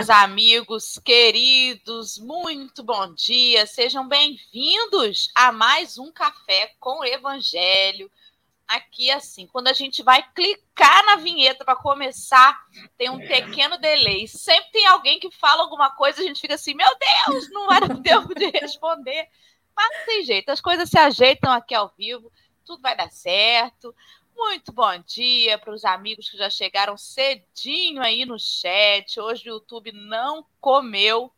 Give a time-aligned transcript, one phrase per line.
[0.00, 3.66] Meus amigos queridos, muito bom dia.
[3.66, 8.10] Sejam bem-vindos a mais um Café com Evangelho.
[8.66, 12.58] Aqui, assim, quando a gente vai clicar na vinheta para começar,
[12.96, 14.26] tem um pequeno delay.
[14.26, 16.88] Sempre tem alguém que fala alguma coisa, a gente fica assim: meu
[17.26, 19.28] Deus, não dar tempo de responder.
[19.76, 22.32] Mas não tem jeito, as coisas se ajeitam aqui ao vivo,
[22.64, 23.94] tudo vai dar certo.
[24.42, 29.20] Muito bom dia para os amigos que já chegaram cedinho aí no chat.
[29.20, 31.30] Hoje o YouTube não comeu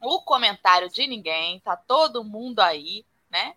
[0.00, 3.56] o comentário de ninguém, tá todo mundo aí, né?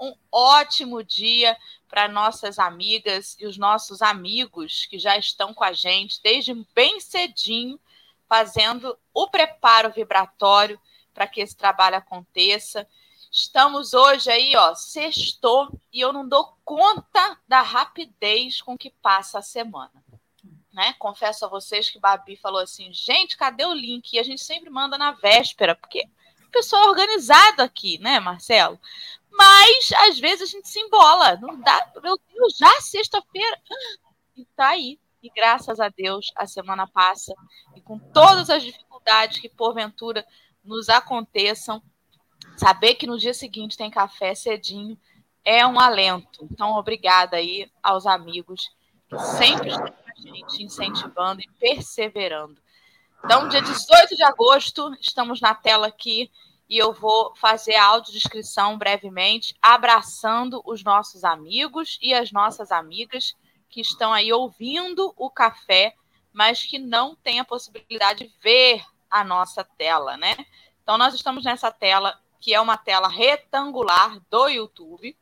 [0.00, 1.54] Um ótimo dia
[1.86, 7.00] para nossas amigas e os nossos amigos que já estão com a gente desde bem
[7.00, 7.78] cedinho,
[8.26, 10.80] fazendo o preparo vibratório
[11.12, 12.88] para que esse trabalho aconteça.
[13.36, 19.40] Estamos hoje aí, ó, sextou, e eu não dou conta da rapidez com que passa
[19.40, 19.90] a semana.
[20.72, 20.94] Né?
[21.00, 24.12] Confesso a vocês que Babi falou assim, gente, cadê o link?
[24.12, 26.04] E a gente sempre manda na véspera, porque
[26.46, 28.78] o pessoal é organizado aqui, né, Marcelo?
[29.28, 31.36] Mas às vezes a gente se embola.
[31.38, 33.60] Não dá, meu Deus, já sexta-feira.
[34.36, 34.96] E tá aí.
[35.20, 37.34] E graças a Deus a semana passa.
[37.74, 40.24] E com todas as dificuldades que porventura
[40.62, 41.82] nos aconteçam,
[42.56, 44.98] saber que no dia seguinte tem café cedinho
[45.44, 46.46] é um alento.
[46.50, 48.70] Então, obrigada aí aos amigos
[49.08, 52.56] que sempre estão com a gente, incentivando e perseverando.
[53.24, 56.30] Então, dia 18 de agosto, estamos na tela aqui
[56.68, 63.34] e eu vou fazer a audiodescrição brevemente, abraçando os nossos amigos e as nossas amigas
[63.68, 65.94] que estão aí ouvindo o café,
[66.32, 70.36] mas que não têm a possibilidade de ver a nossa tela, né?
[70.82, 75.16] Então, nós estamos nessa tela que é uma tela retangular do YouTube.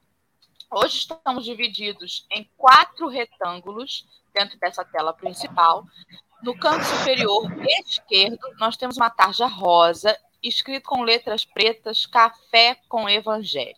[0.69, 5.87] Hoje estamos divididos em quatro retângulos dentro dessa tela principal.
[6.43, 7.49] No canto superior
[7.87, 13.77] esquerdo, nós temos uma tarja rosa, escrito com letras pretas, café com evangelho.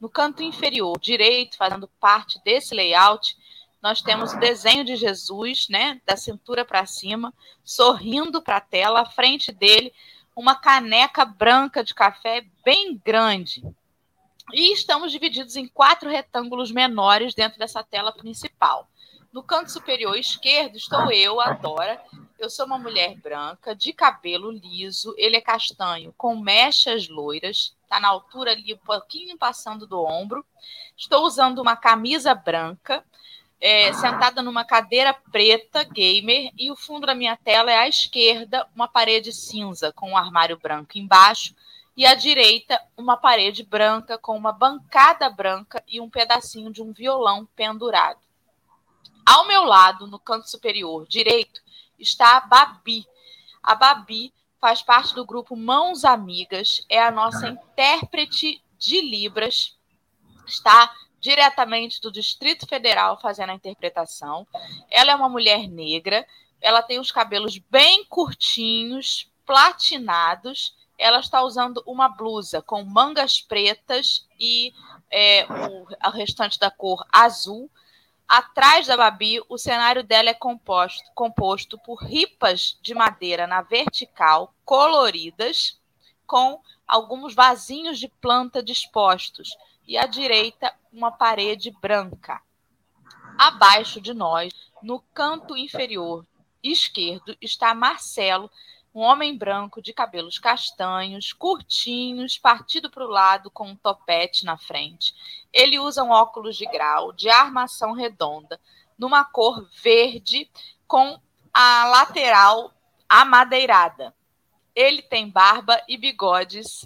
[0.00, 3.36] No canto inferior direito, fazendo parte desse layout,
[3.82, 9.02] nós temos o desenho de Jesus, né, da cintura para cima, sorrindo para a tela,
[9.02, 9.92] à frente dele
[10.38, 13.60] uma caneca branca de café bem grande.
[14.52, 18.88] E estamos divididos em quatro retângulos menores dentro dessa tela principal.
[19.32, 22.00] No canto superior esquerdo estou eu, a Dora.
[22.38, 27.98] Eu sou uma mulher branca, de cabelo liso, ele é castanho, com mechas loiras, está
[27.98, 30.46] na altura ali, um pouquinho passando do ombro.
[30.96, 33.04] Estou usando uma camisa branca,
[33.60, 38.66] é, sentada numa cadeira preta gamer e o fundo da minha tela é à esquerda
[38.74, 41.54] uma parede cinza com um armário branco embaixo
[41.96, 46.92] e à direita uma parede branca com uma bancada branca e um pedacinho de um
[46.92, 48.20] violão pendurado.
[49.26, 51.60] Ao meu lado, no canto superior direito,
[51.98, 53.04] está a Babi.
[53.62, 59.76] A Babi faz parte do grupo Mãos Amigas, é a nossa intérprete de Libras,
[60.46, 64.46] está diretamente do Distrito Federal fazendo a interpretação.
[64.90, 66.26] Ela é uma mulher negra,
[66.60, 70.76] ela tem os cabelos bem curtinhos, platinados.
[70.98, 74.72] Ela está usando uma blusa com mangas pretas e
[75.10, 77.70] é, o, o restante da cor azul.
[78.26, 84.52] Atrás da Babi, o cenário dela é composto, composto por ripas de madeira na vertical,
[84.66, 85.80] coloridas,
[86.26, 89.56] com alguns vasinhos de planta dispostos
[89.88, 92.42] e à direita uma parede branca.
[93.38, 96.26] Abaixo de nós, no canto inferior
[96.62, 98.50] esquerdo, está Marcelo,
[98.94, 104.58] um homem branco de cabelos castanhos, curtinhos, partido para o lado com um topete na
[104.58, 105.14] frente.
[105.52, 108.60] Ele usa um óculos de grau de armação redonda,
[108.98, 110.50] numa cor verde,
[110.86, 111.18] com
[111.54, 112.74] a lateral
[113.08, 114.14] amadeirada.
[114.74, 116.84] Ele tem barba e bigodes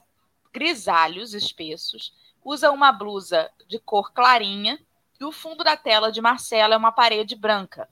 [0.52, 2.12] grisalhos espessos
[2.44, 4.78] usa uma blusa de cor clarinha
[5.20, 7.88] e o fundo da tela de Marcela é uma parede branca.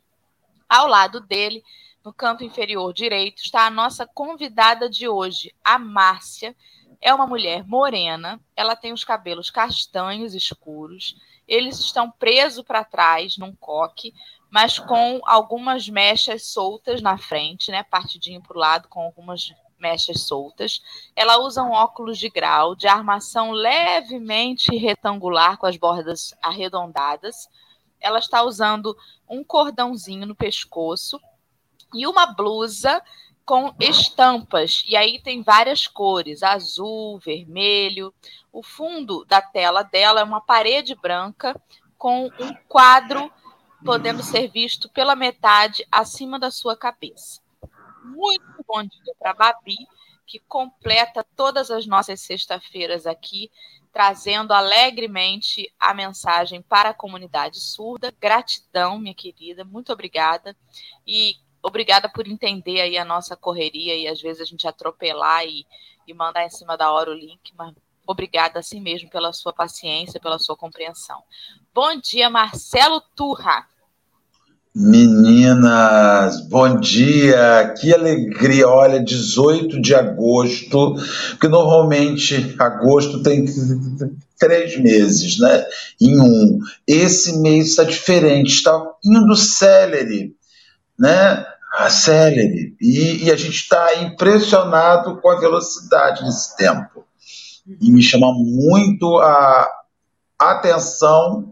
[0.69, 1.62] Ao lado dele,
[2.05, 6.56] no canto inferior direito, está a nossa convidada de hoje, a Márcia.
[7.00, 11.17] É uma mulher morena, ela tem os cabelos castanhos escuros,
[11.49, 14.14] eles estão presos para trás num coque,
[14.50, 17.82] mas com algumas mechas soltas na frente, né?
[17.85, 20.82] Partidinho para o lado, com algumas mechas soltas.
[21.17, 27.49] Ela usa um óculos de grau de armação levemente retangular com as bordas arredondadas.
[28.00, 28.97] Ela está usando
[29.29, 31.21] um cordãozinho no pescoço
[31.94, 33.03] e uma blusa
[33.44, 34.85] com estampas.
[34.87, 38.15] E aí tem várias cores: azul, vermelho.
[38.53, 41.61] O fundo da tela dela é uma parede branca
[41.99, 43.31] com um quadro
[43.85, 47.40] podendo ser visto pela metade acima da sua cabeça.
[48.05, 49.76] Muito bom dia para Babi,
[50.26, 53.50] que completa todas as nossas sextas-feiras aqui,
[53.93, 58.14] trazendo alegremente a mensagem para a comunidade surda.
[58.20, 60.56] Gratidão, minha querida, muito obrigada.
[61.06, 65.67] E obrigada por entender aí a nossa correria e às vezes a gente atropelar e,
[66.06, 67.75] e mandar em cima da hora o link, mas
[68.06, 71.23] obrigada assim mesmo pela sua paciência, pela sua compreensão.
[71.75, 73.69] Bom dia, Marcelo Turra.
[74.72, 78.69] Meninas, bom dia, que alegria!
[78.69, 80.94] Olha, 18 de agosto,
[81.31, 83.46] porque normalmente agosto tem
[84.38, 85.67] três meses, né?
[86.00, 86.61] Em um.
[86.87, 90.37] Esse mês está diferente, está indo celery,
[90.96, 91.44] né?
[91.76, 92.76] A celery.
[92.81, 97.05] E, e a gente está impressionado com a velocidade desse tempo.
[97.81, 99.69] E me chama muito a
[100.38, 101.50] atenção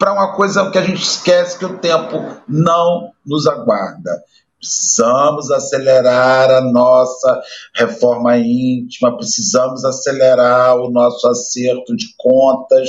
[0.00, 4.18] para uma coisa que a gente esquece que o tempo não nos aguarda.
[4.58, 7.38] Precisamos acelerar a nossa
[7.74, 12.88] reforma íntima, precisamos acelerar o nosso acerto de contas,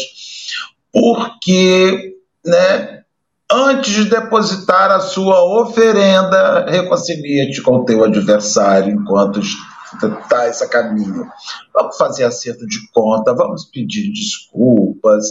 [0.92, 2.16] porque,
[2.46, 3.04] né,
[3.52, 11.28] antes de depositar a sua oferenda, reconcilia-te com o teu adversário enquanto está esse caminho.
[11.74, 15.26] Vamos fazer acerto de conta, vamos pedir desculpas,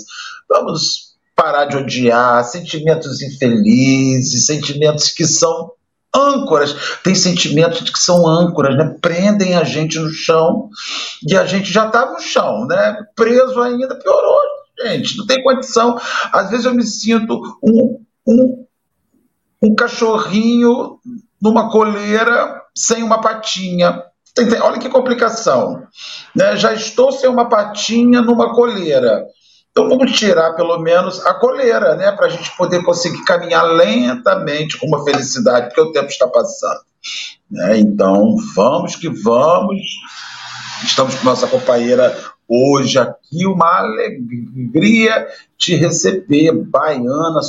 [0.46, 1.09] vamos
[1.40, 5.72] parar de odiar, sentimentos infelizes, sentimentos que são
[6.14, 6.74] âncoras.
[7.02, 8.94] Tem sentimentos que são âncoras, né?
[9.00, 10.68] Prendem a gente no chão
[11.26, 12.98] e a gente já está no chão, né?
[13.16, 14.38] Preso ainda, piorou,
[14.82, 15.16] gente.
[15.16, 15.98] Não tem condição.
[16.30, 18.66] Às vezes eu me sinto um, um,
[19.62, 20.98] um cachorrinho
[21.40, 24.02] numa coleira sem uma patinha.
[24.62, 25.84] Olha que complicação.
[26.36, 26.54] Né?
[26.56, 29.26] Já estou sem uma patinha numa coleira.
[29.80, 34.76] Então vamos tirar pelo menos a coleira, né, para a gente poder conseguir caminhar lentamente
[34.78, 36.80] com uma felicidade, porque o tempo está passando.
[37.50, 37.78] Né?
[37.78, 39.80] Então vamos que vamos.
[40.84, 42.14] Estamos com nossa companheira
[42.46, 47.40] hoje aqui, uma alegria te receber, baiana,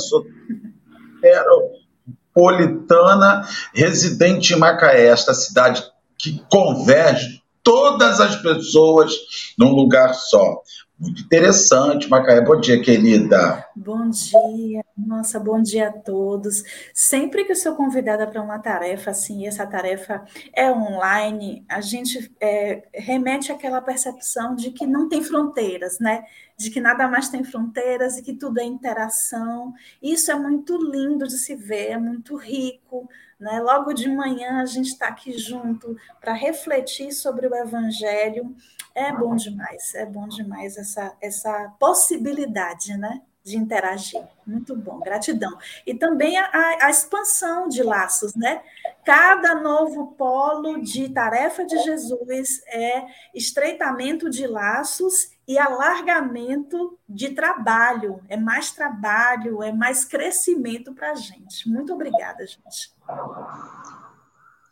[2.34, 5.82] soteropolitana, residente em Macaé, esta cidade
[6.16, 9.12] que converge todas as pessoas
[9.58, 10.62] num lugar só.
[11.02, 12.40] Muito interessante, Macaé.
[12.40, 13.66] Bom dia, querida.
[13.74, 16.62] Bom dia, nossa, bom dia a todos.
[16.94, 22.32] Sempre que eu sou convidada para uma tarefa, assim, essa tarefa é online, a gente
[22.40, 26.22] é, remete àquela percepção de que não tem fronteiras, né?
[26.56, 29.74] De que nada mais tem fronteiras e que tudo é interação.
[30.02, 33.08] Isso é muito lindo de se ver, é muito rico.
[33.38, 33.60] Né?
[33.60, 38.54] Logo de manhã a gente está aqui junto para refletir sobre o Evangelho.
[38.94, 43.22] É bom demais, é bom demais essa, essa possibilidade, né?
[43.44, 44.22] de interagir.
[44.46, 45.56] Muito bom, gratidão.
[45.86, 46.48] E também a,
[46.80, 48.62] a, expansão de laços, né?
[49.04, 58.22] Cada novo polo de tarefa de Jesus é estreitamento de laços e alargamento de trabalho.
[58.28, 61.68] É mais trabalho, é mais crescimento para a gente.
[61.68, 62.92] Muito obrigada, gente.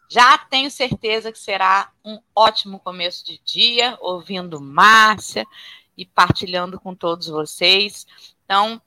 [0.08, 5.46] Já tenho certeza que será um ótimo começo de dia, ouvindo Márcia
[5.96, 8.06] e partilhando com todos vocês.
[8.44, 8.80] Então,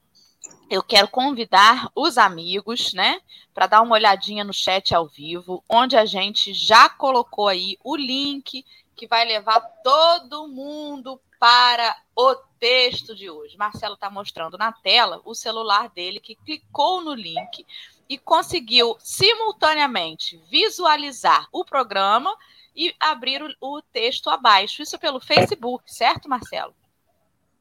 [0.69, 3.21] eu quero convidar os amigos, né,
[3.53, 7.95] para dar uma olhadinha no chat ao vivo, onde a gente já colocou aí o
[7.95, 13.57] link que vai levar todo mundo para o texto de hoje.
[13.57, 17.67] Marcelo está mostrando na tela o celular dele que clicou no link
[18.07, 22.33] e conseguiu simultaneamente visualizar o programa
[22.73, 24.81] e abrir o, o texto abaixo.
[24.81, 26.73] Isso pelo Facebook, certo, Marcelo?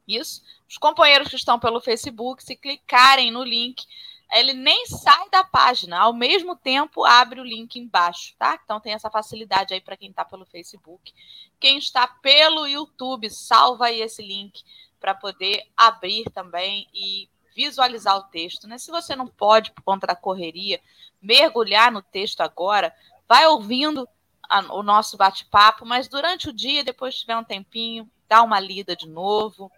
[0.07, 0.41] Isso.
[0.65, 3.85] Os companheiros que estão pelo Facebook, se clicarem no link,
[4.33, 8.59] ele nem sai da página, ao mesmo tempo abre o link embaixo, tá?
[8.63, 11.13] Então tem essa facilidade aí para quem está pelo Facebook.
[11.59, 14.63] Quem está pelo YouTube, salva aí esse link
[14.99, 18.77] para poder abrir também e visualizar o texto, né?
[18.77, 20.81] Se você não pode, por conta da correria,
[21.21, 22.93] mergulhar no texto agora,
[23.27, 24.07] vai ouvindo
[24.49, 28.95] a, o nosso bate-papo, mas durante o dia, depois tiver um tempinho, dá uma lida
[28.95, 29.71] de novo,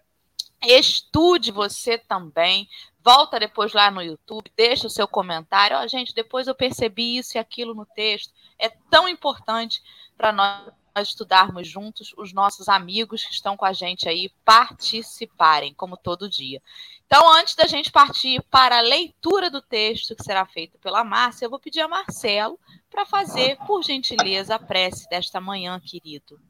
[0.62, 2.68] Estude você também.
[3.02, 5.76] Volta depois lá no YouTube, deixa o seu comentário.
[5.78, 8.32] oh, gente, depois eu percebi isso e aquilo no texto.
[8.58, 9.80] É tão importante
[10.16, 10.72] para nós
[11.08, 16.60] estudarmos juntos, os nossos amigos que estão com a gente aí participarem, como todo dia.
[17.06, 21.44] Então, antes da gente partir para a leitura do texto que será feito pela Márcia,
[21.44, 22.58] eu vou pedir a Marcelo
[22.90, 26.40] para fazer, por gentileza, a prece desta manhã, querido.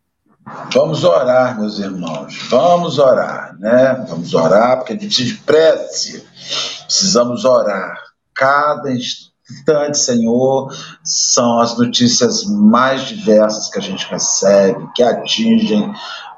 [0.73, 2.39] Vamos orar, meus irmãos.
[2.49, 4.05] Vamos orar, né?
[4.09, 6.27] Vamos orar, porque a gente precisa de prece.
[6.85, 8.01] Precisamos orar.
[8.33, 10.73] Cada instante Senhor,
[11.05, 15.93] são as notícias mais diversas que a gente recebe, que atingem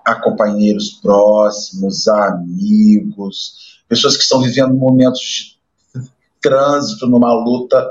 [0.05, 5.21] a companheiros próximos, a amigos, pessoas que estão vivendo momentos
[5.95, 6.11] de
[6.41, 7.91] trânsito numa luta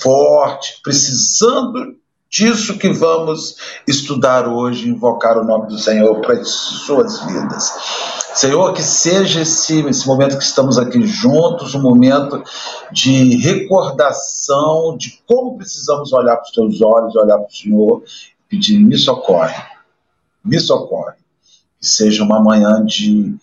[0.00, 1.96] forte, precisando
[2.30, 3.56] disso que vamos
[3.86, 7.72] estudar hoje, invocar o nome do Senhor para as suas vidas.
[8.34, 12.42] Senhor, que seja esse, esse momento que estamos aqui juntos, um momento
[12.92, 18.50] de recordação de como precisamos olhar para os teus olhos, olhar para o Senhor e
[18.50, 19.62] pedir: me socorre,
[20.44, 21.14] me socorre.
[21.80, 23.34] Que seja uma manhã de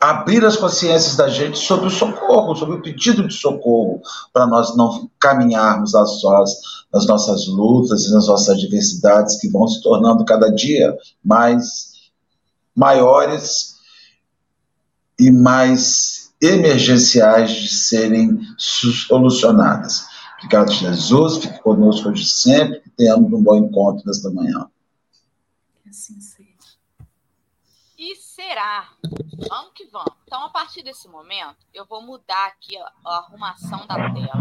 [0.00, 4.00] abrir as consciências da gente sobre o socorro, sobre o pedido de socorro,
[4.32, 6.54] para nós não caminharmos a sós
[6.90, 11.90] nas nossas lutas e nas nossas adversidades que vão se tornando cada dia mais
[12.74, 13.76] maiores
[15.18, 20.06] e mais emergenciais de serem solucionadas.
[20.38, 21.36] Obrigado, Jesus.
[21.36, 22.82] Fique conosco hoje sempre.
[22.96, 24.66] Tenhamos um bom encontro nesta manhã.
[25.86, 26.48] Assim seja.
[28.00, 28.88] E será.
[29.46, 30.14] Vamos que vamos.
[30.26, 34.32] Então, a partir desse momento, eu vou mudar aqui a, a arrumação da tela.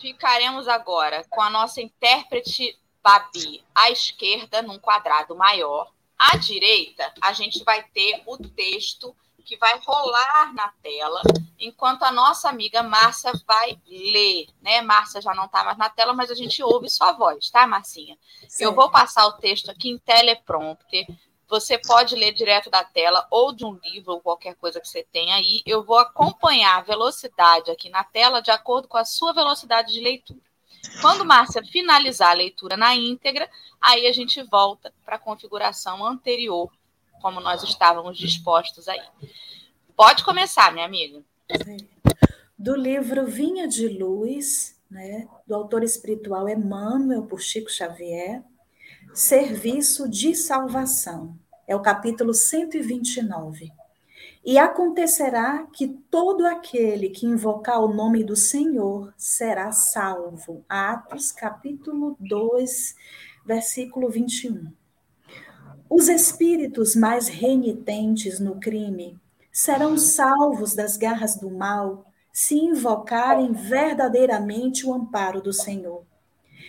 [0.00, 7.32] Ficaremos agora com a nossa intérprete Babi à esquerda, num quadrado maior à direita, a
[7.32, 11.20] gente vai ter o texto que vai rolar na tela,
[11.58, 14.80] enquanto a nossa amiga Márcia vai ler, né?
[14.80, 18.16] Márcia já não está mais na tela, mas a gente ouve sua voz, tá, Marcinha?
[18.48, 18.64] Sim.
[18.64, 21.06] Eu vou passar o texto aqui em teleprompter.
[21.48, 25.06] Você pode ler direto da tela ou de um livro ou qualquer coisa que você
[25.12, 25.62] tenha aí.
[25.66, 30.00] Eu vou acompanhar a velocidade aqui na tela de acordo com a sua velocidade de
[30.00, 30.40] leitura.
[31.00, 33.48] Quando Márcia finalizar a leitura na íntegra,
[33.80, 36.72] aí a gente volta para a configuração anterior,
[37.22, 39.00] como nós estávamos dispostos aí.
[39.96, 41.22] Pode começar, minha amiga.
[42.58, 48.42] Do livro Vinha de Luz, né, do autor espiritual Emmanuel, por Chico Xavier,
[49.14, 51.38] Serviço de Salvação.
[51.66, 53.70] É o capítulo 129.
[54.44, 60.64] E acontecerá que todo aquele que invocar o nome do Senhor será salvo.
[60.68, 62.96] Atos, capítulo 2,
[63.46, 64.72] versículo 21.
[65.94, 69.20] Os espíritos mais renitentes no crime
[69.52, 76.02] serão salvos das garras do mal se invocarem verdadeiramente o amparo do Senhor.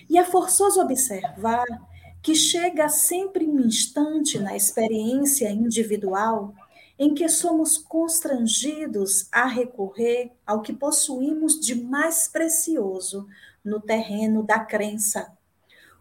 [0.10, 1.64] E é forçoso observar
[2.22, 6.54] que chega sempre um instante na experiência individual
[7.00, 13.26] em que somos constrangidos a recorrer ao que possuímos de mais precioso
[13.64, 15.32] no terreno da crença.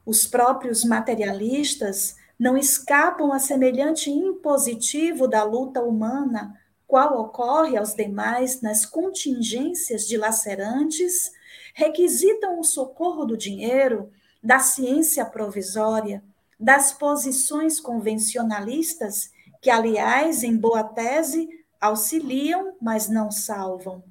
[0.05, 8.61] Os próprios materialistas não escapam a semelhante impositivo da luta humana, qual ocorre aos demais
[8.61, 11.33] nas contingências dilacerantes,
[11.75, 14.11] requisitam o socorro do dinheiro,
[14.43, 16.23] da ciência provisória,
[16.59, 21.49] das posições convencionalistas que, aliás, em boa tese,
[21.81, 24.03] auxiliam, mas não salvam.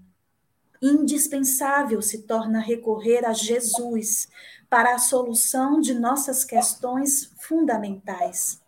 [0.82, 4.28] Indispensável se torna recorrer a Jesus
[4.70, 8.62] para a solução de nossas questões fundamentais.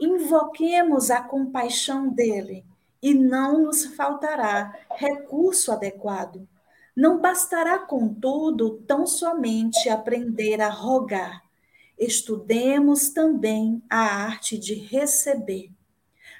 [0.00, 2.64] Invoquemos a compaixão dele
[3.02, 6.48] e não nos faltará recurso adequado.
[6.96, 11.42] Não bastará, contudo, tão somente aprender a rogar.
[11.98, 15.70] Estudemos também a arte de receber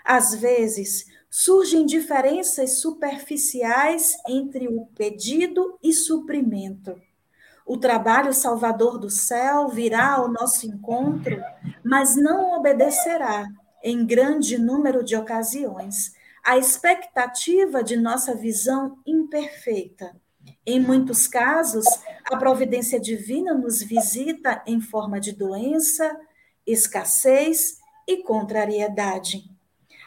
[0.04, 7.00] às vezes, surgem diferenças superficiais entre o pedido e suprimento.
[7.64, 11.42] O trabalho salvador do céu virá ao nosso encontro,
[11.82, 13.48] mas não obedecerá,
[13.82, 16.12] em grande número de ocasiões,
[16.44, 20.14] à expectativa de nossa visão imperfeita.
[20.66, 21.86] Em muitos casos,
[22.30, 26.14] a providência divina nos visita em forma de doença,
[26.66, 29.51] escassez e contrariedade.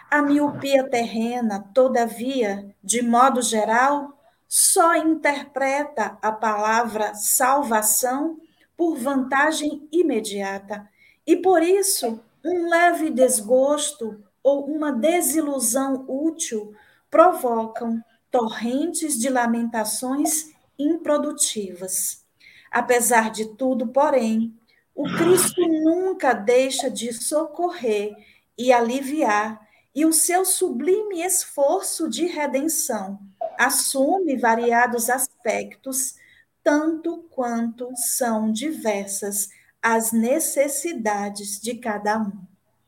[0.10, 8.40] A miopia terrena, todavia, de modo geral, só interpreta a palavra salvação
[8.78, 10.88] por vantagem imediata.
[11.26, 16.74] E por isso, um leve desgosto ou uma desilusão útil
[17.10, 22.24] provocam torrentes de lamentações improdutivas.
[22.70, 24.54] Apesar de tudo, porém,
[24.94, 28.16] o Cristo nunca deixa de socorrer
[28.58, 29.65] e aliviar
[29.96, 33.18] e o seu sublime esforço de redenção
[33.58, 36.16] assume variados aspectos,
[36.62, 39.50] tanto quanto são diversas
[39.82, 42.34] as necessidades de cada um.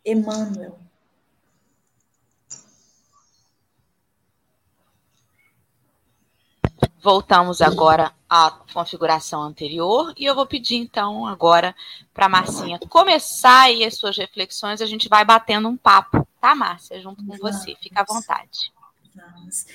[0.04, 0.80] Emmanuel.
[7.02, 11.74] Voltamos agora à configuração anterior e eu vou pedir então agora
[12.14, 17.00] para Marcinha começar aí as suas reflexões, a gente vai batendo um papo, tá, Márcia,
[17.02, 17.76] junto com você.
[17.82, 18.72] Fica à vontade.
[19.16, 19.66] Vamos.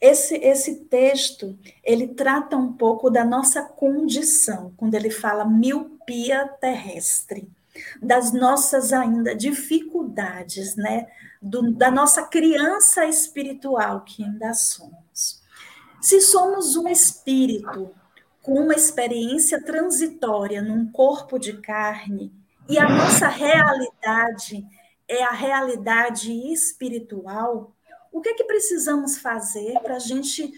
[0.00, 7.48] Esse, esse texto, ele trata um pouco da nossa condição, quando ele fala miopia terrestre,
[8.02, 11.06] das nossas ainda dificuldades, né?
[11.40, 15.42] Do, da nossa criança espiritual que ainda somos.
[16.00, 17.90] Se somos um espírito
[18.42, 22.30] com uma experiência transitória num corpo de carne,
[22.68, 24.66] e a nossa realidade
[25.08, 27.74] é a realidade espiritual,
[28.12, 30.52] o que é que precisamos fazer para a gente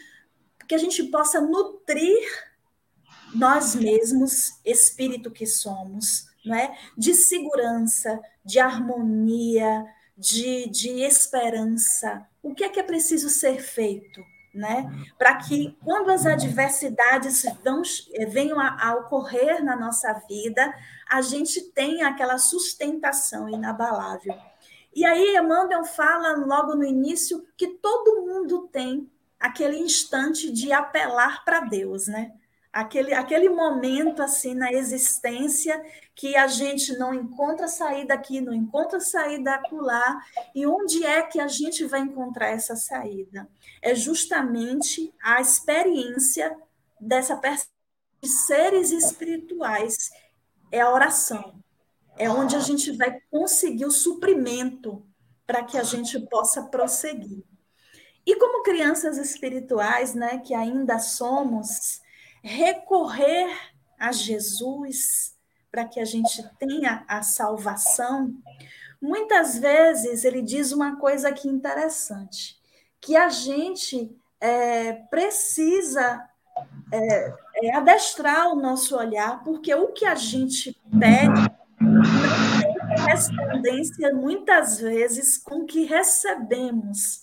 [0.68, 2.26] que a gente possa nutrir
[3.34, 6.76] nós mesmos, espírito que somos, não é?
[6.96, 9.84] de segurança, de harmonia,
[10.16, 12.26] de, de esperança.
[12.42, 14.20] O que é que é preciso ser feito?
[14.54, 14.90] Né?
[15.18, 17.82] Para que, quando as adversidades vão,
[18.14, 20.74] eh, venham a, a ocorrer na nossa vida,
[21.08, 24.34] a gente tenha aquela sustentação inabalável.
[24.94, 31.44] E aí Emmanuel fala logo no início que todo mundo tem aquele instante de apelar
[31.44, 32.32] para Deus, né?
[32.72, 35.82] Aquele, aquele momento assim na existência
[36.14, 40.18] que a gente não encontra saída aqui, não encontra saída acolá,
[40.54, 43.48] e onde é que a gente vai encontrar essa saída?
[43.80, 46.54] É justamente a experiência
[47.00, 47.38] dessa
[48.22, 50.10] de seres espirituais,
[50.70, 51.56] é a oração
[52.16, 55.06] é onde a gente vai conseguir o suprimento
[55.46, 57.44] para que a gente possa prosseguir.
[58.24, 62.00] E como crianças espirituais, né, que ainda somos,
[62.42, 63.48] recorrer
[63.98, 65.36] a Jesus
[65.70, 68.34] para que a gente tenha a salvação,
[69.00, 72.56] muitas vezes ele diz uma coisa aqui interessante,
[73.00, 76.28] que a gente é, precisa
[76.92, 82.02] é, é, adestrar o nosso olhar, porque o que a gente pede não
[82.60, 87.22] tem correspondência muitas vezes com o que recebemos.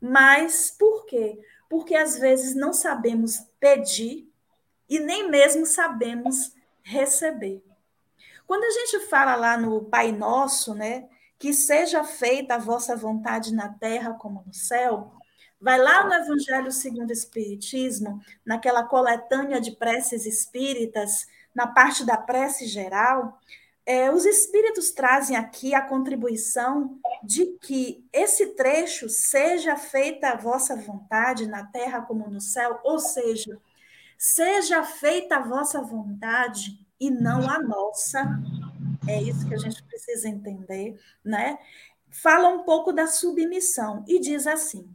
[0.00, 1.38] Mas por quê?
[1.68, 4.30] Porque às vezes não sabemos pedir
[4.88, 7.64] e nem mesmo sabemos receber.
[8.46, 11.08] Quando a gente fala lá no Pai Nosso, né,
[11.38, 15.12] que seja feita a vossa vontade na terra como no céu,
[15.64, 22.18] vai lá no Evangelho segundo o Espiritismo, naquela coletânea de preces espíritas, na parte da
[22.18, 23.40] prece geral,
[23.86, 30.76] é, os espíritos trazem aqui a contribuição de que esse trecho seja feita a vossa
[30.76, 33.58] vontade na terra como no céu, ou seja,
[34.18, 38.38] seja feita a vossa vontade e não a nossa.
[39.08, 41.58] É isso que a gente precisa entender, né?
[42.10, 44.94] Fala um pouco da submissão e diz assim: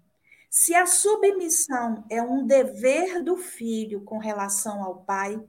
[0.50, 5.40] se a submissão é um dever do filho com relação ao pai,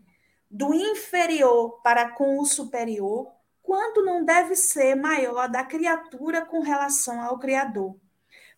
[0.51, 3.33] do inferior para com o superior,
[3.63, 7.97] quanto não deve ser maior da criatura com relação ao Criador.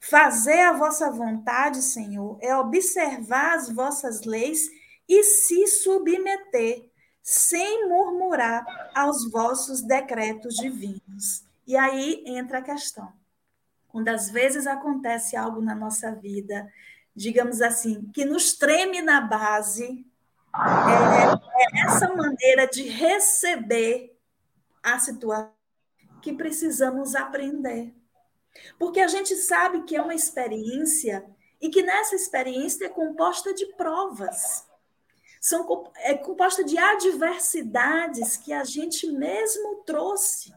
[0.01, 4.69] Fazer a vossa vontade, Senhor, é observar as vossas leis
[5.09, 6.89] e se submeter,
[7.23, 11.45] sem murmurar, aos vossos decretos divinos.
[11.67, 13.13] E aí entra a questão.
[13.93, 16.67] Quando às vezes acontece algo na nossa vida,
[17.15, 20.07] digamos assim, que nos treme na base,
[20.55, 24.19] é, é essa maneira de receber
[24.83, 25.53] a situação
[26.23, 27.95] que precisamos aprender.
[28.79, 31.25] Porque a gente sabe que é uma experiência
[31.61, 34.67] e que nessa experiência é composta de provas.
[35.41, 40.55] São, é composta de adversidades que a gente mesmo trouxe.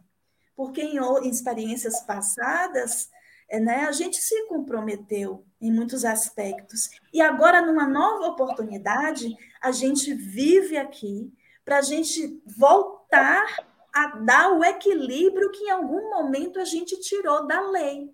[0.56, 3.10] Porque em, em experiências passadas,
[3.52, 6.90] né, a gente se comprometeu em muitos aspectos.
[7.14, 11.32] E agora, numa nova oportunidade, a gente vive aqui
[11.64, 13.46] para a gente voltar
[13.94, 18.14] a dar o equilíbrio que em algum momento a gente tirou da lei.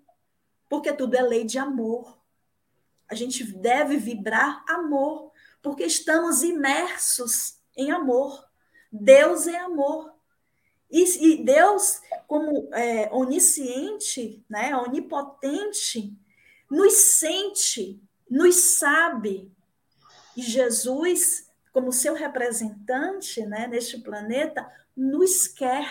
[0.68, 2.18] Porque tudo é lei de amor.
[3.08, 8.42] A gente deve vibrar amor, porque estamos imersos em amor.
[8.90, 10.11] Deus é amor.
[10.92, 16.14] E, e Deus, como é, onisciente, né, onipotente,
[16.70, 17.98] nos sente,
[18.30, 19.50] nos sabe.
[20.36, 25.90] E Jesus, como seu representante né, neste planeta, nos quer,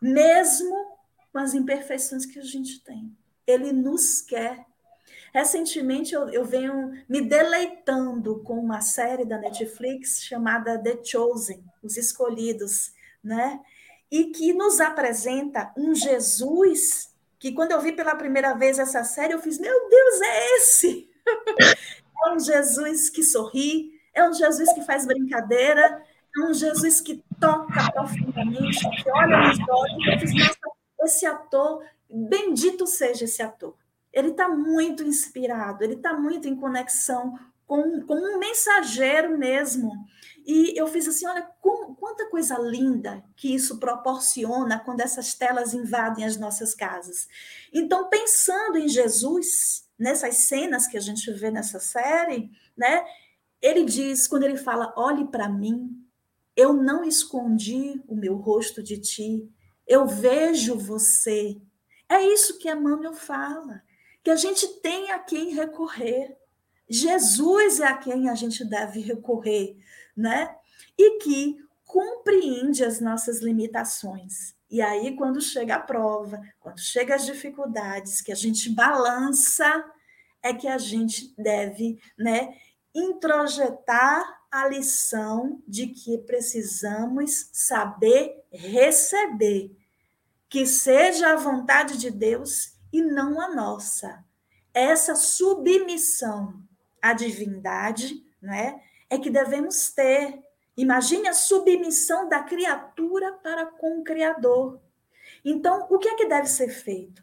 [0.00, 0.96] mesmo
[1.32, 3.16] com as imperfeições que a gente tem.
[3.44, 4.64] Ele nos quer.
[5.34, 11.96] Recentemente eu, eu venho me deleitando com uma série da Netflix chamada The Chosen, Os
[11.96, 12.92] Escolhidos,
[13.24, 13.60] né?
[14.12, 17.10] E que nos apresenta um Jesus
[17.42, 21.10] que quando eu vi pela primeira vez essa série, eu fiz, meu Deus, é esse!
[22.24, 26.00] é um Jesus que sorri, é um Jesus que faz brincadeira,
[26.38, 30.06] é um Jesus que toca profundamente, que olha nos olhos.
[30.06, 30.56] Eu fiz, nossa,
[31.00, 33.74] esse ator, bendito seja esse ator.
[34.12, 39.90] Ele está muito inspirado, ele está muito em conexão com, com um mensageiro mesmo.
[40.44, 45.74] E eu fiz assim: olha, com, quanta coisa linda que isso proporciona quando essas telas
[45.74, 47.28] invadem as nossas casas.
[47.72, 53.04] Então, pensando em Jesus, nessas cenas que a gente vê nessa série, né?
[53.60, 56.02] Ele diz, quando ele fala: olhe para mim,
[56.56, 59.48] eu não escondi o meu rosto de ti,
[59.86, 61.60] eu vejo você.
[62.08, 63.82] É isso que Emmanuel fala,
[64.22, 66.36] que a gente tem a quem recorrer.
[66.88, 69.76] Jesus é a quem a gente deve recorrer,
[70.16, 70.54] né?
[70.98, 74.54] E que compreende as nossas limitações.
[74.70, 79.84] E aí, quando chega a prova, quando chega as dificuldades, que a gente balança,
[80.42, 82.56] é que a gente deve, né,
[82.94, 89.76] introjetar a lição de que precisamos saber receber,
[90.48, 94.24] que seja a vontade de Deus e não a nossa.
[94.74, 96.62] Essa submissão
[97.00, 98.80] à divindade, né,
[99.12, 100.42] é que devemos ter.
[100.74, 104.80] Imagine a submissão da criatura para com o Criador.
[105.44, 107.22] Então, o que é que deve ser feito?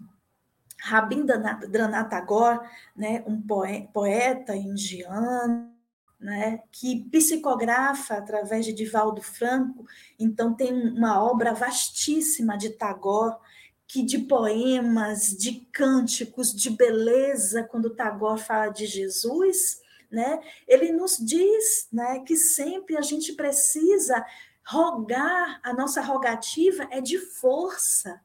[0.81, 2.59] Rabindranath Tagore,
[2.95, 3.41] né, um
[3.91, 5.73] poeta indiano,
[6.19, 9.85] né, que psicografa através de Divaldo Franco,
[10.19, 13.35] então tem uma obra vastíssima de Tagore,
[13.87, 21.17] que de poemas, de cânticos, de beleza, quando Tagore fala de Jesus, né, ele nos
[21.17, 24.25] diz né, que sempre a gente precisa
[24.65, 28.21] rogar, a nossa rogativa é de força.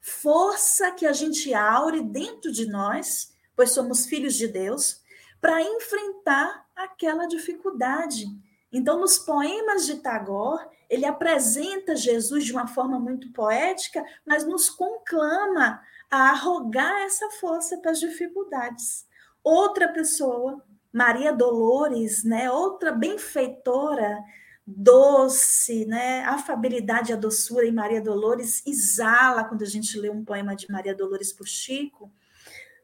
[0.00, 5.02] Força que a gente aure dentro de nós, pois somos filhos de Deus,
[5.40, 8.26] para enfrentar aquela dificuldade.
[8.72, 14.70] Então, nos poemas de Tagore, ele apresenta Jesus de uma forma muito poética, mas nos
[14.70, 19.06] conclama a arrogar essa força para as dificuldades.
[19.42, 24.18] Outra pessoa, Maria Dolores, né, outra benfeitora,
[24.66, 30.24] doce, né, afabilidade e a doçura em Maria Dolores exala quando a gente lê um
[30.24, 32.12] poema de Maria Dolores por Chico,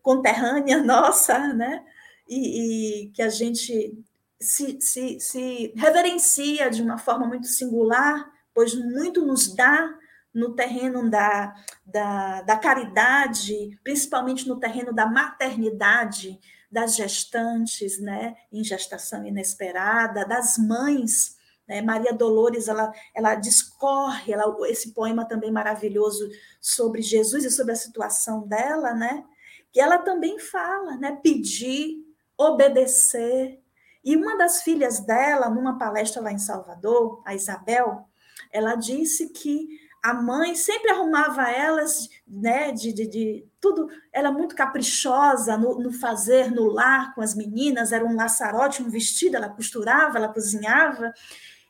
[0.02, 1.84] conterrânea nossa, né?
[2.28, 3.96] e, e que a gente
[4.40, 9.94] se, se, se reverencia de uma forma muito singular, pois muito nos dá
[10.32, 11.54] no terreno da,
[11.86, 16.40] da, da, caridade, principalmente no terreno da maternidade,
[16.74, 21.36] das gestantes, né, em gestação inesperada, das mães.
[21.68, 21.80] Né?
[21.80, 26.28] Maria Dolores, ela, ela discorre, ela, esse poema também maravilhoso
[26.60, 29.24] sobre Jesus e sobre a situação dela, né?
[29.72, 31.16] que ela também fala, né?
[31.22, 32.04] pedir,
[32.36, 33.62] obedecer.
[34.04, 38.08] E uma das filhas dela, numa palestra lá em Salvador, a Isabel,
[38.50, 39.68] ela disse que
[40.02, 45.90] a mãe sempre arrumava elas, né, de, de, de tudo, ela muito caprichosa no, no,
[45.90, 51.14] fazer, no lar com as meninas, era um laçarote, um vestido, ela costurava, ela cozinhava,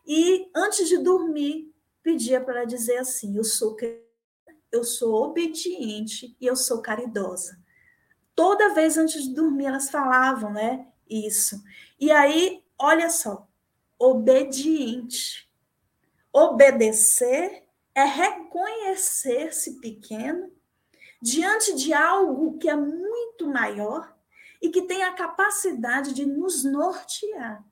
[0.05, 3.77] e antes de dormir, pedia para ela dizer assim, eu sou,
[4.73, 7.57] eu sou obediente e eu sou caridosa.
[8.35, 10.89] Toda vez antes de dormir, elas falavam, né?
[11.09, 11.63] Isso.
[12.01, 13.47] E aí, olha só,
[13.97, 15.49] obediente.
[16.33, 17.63] Obedecer
[17.95, 20.51] é reconhecer-se pequeno
[21.25, 24.15] diante de algo que é muito maior
[24.61, 27.65] e que tem a capacidade de nos nortear.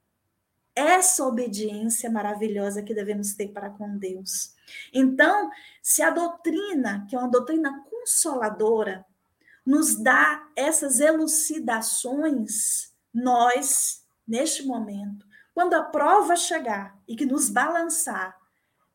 [0.75, 4.55] Essa obediência maravilhosa que devemos ter para com Deus.
[4.91, 5.51] Então,
[5.83, 9.05] se a doutrina, que é uma doutrina consoladora,
[9.67, 18.35] nos dá essas elucidações, nós, neste momento, quando a prova chegar e que nos balançar,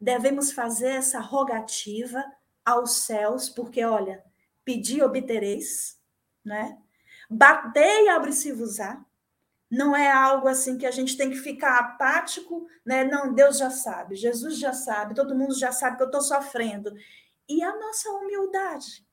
[0.02, 2.26] devemos fazer essa rogativa
[2.66, 4.26] aos céus, porque, olha,
[4.68, 5.98] pedi obtereis,
[6.44, 6.78] né?
[7.30, 9.02] Batei abre-se-vos-á.
[9.72, 13.06] Não é algo assim que a gente tem que ficar apático, né?
[13.06, 16.94] Não, Deus já sabe, Jesus já sabe, todo mundo já sabe que eu estou sofrendo.
[17.48, 19.08] E a nossa humildade,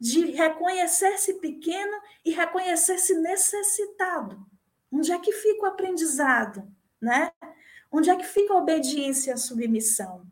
[0.00, 4.44] de reconhecer-se pequeno e reconhecer-se necessitado.
[4.90, 6.68] Onde é que fica o aprendizado,
[7.00, 7.30] né?
[7.92, 10.26] Onde é que fica a obediência e a submissão?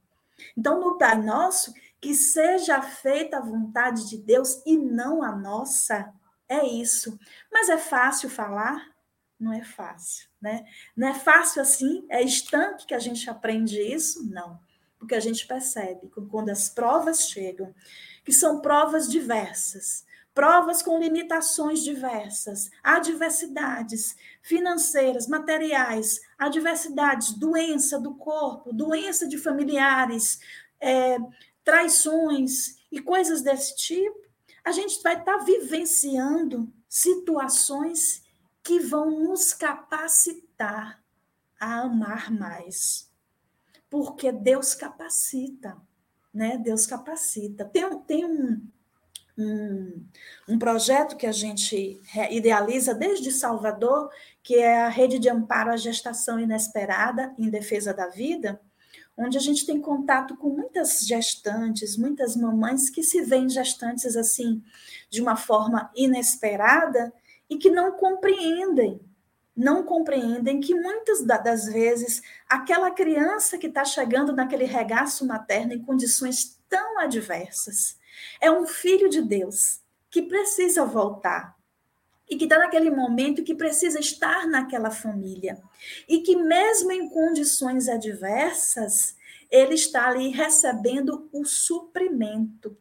[0.56, 1.72] Então, no Pai Nosso,
[2.06, 6.14] que seja feita a vontade de Deus e não a nossa.
[6.48, 7.18] É isso.
[7.50, 8.94] Mas é fácil falar?
[9.40, 10.64] Não é fácil, né?
[10.96, 12.06] Não é fácil assim?
[12.08, 14.24] É estanque que a gente aprende isso?
[14.30, 14.60] Não.
[15.00, 17.74] Porque a gente percebe quando as provas chegam,
[18.24, 28.72] que são provas diversas, provas com limitações diversas, adversidades financeiras, materiais, adversidades, doença do corpo,
[28.72, 30.38] doença de familiares,
[30.80, 31.18] é,
[31.66, 34.24] traições e coisas desse tipo,
[34.64, 38.22] a gente vai estar tá vivenciando situações
[38.62, 41.02] que vão nos capacitar
[41.58, 43.10] a amar mais.
[43.90, 45.76] Porque Deus capacita,
[46.32, 46.56] né?
[46.56, 47.64] Deus capacita.
[47.64, 48.64] Tem, tem um,
[49.36, 50.06] um,
[50.48, 52.00] um projeto que a gente
[52.30, 54.08] idealiza desde Salvador,
[54.40, 58.60] que é a Rede de Amparo à Gestação Inesperada em Defesa da Vida,
[59.16, 64.62] onde a gente tem contato com muitas gestantes, muitas mamães que se veem gestantes assim
[65.08, 67.12] de uma forma inesperada
[67.48, 69.00] e que não compreendem,
[69.56, 75.82] não compreendem que muitas das vezes aquela criança que está chegando naquele regaço materno em
[75.82, 77.98] condições tão adversas
[78.40, 81.55] é um filho de Deus que precisa voltar
[82.28, 85.58] e que está naquele momento que precisa estar naquela família.
[86.08, 89.16] E que, mesmo em condições adversas,
[89.50, 92.76] ele está ali recebendo o suprimento.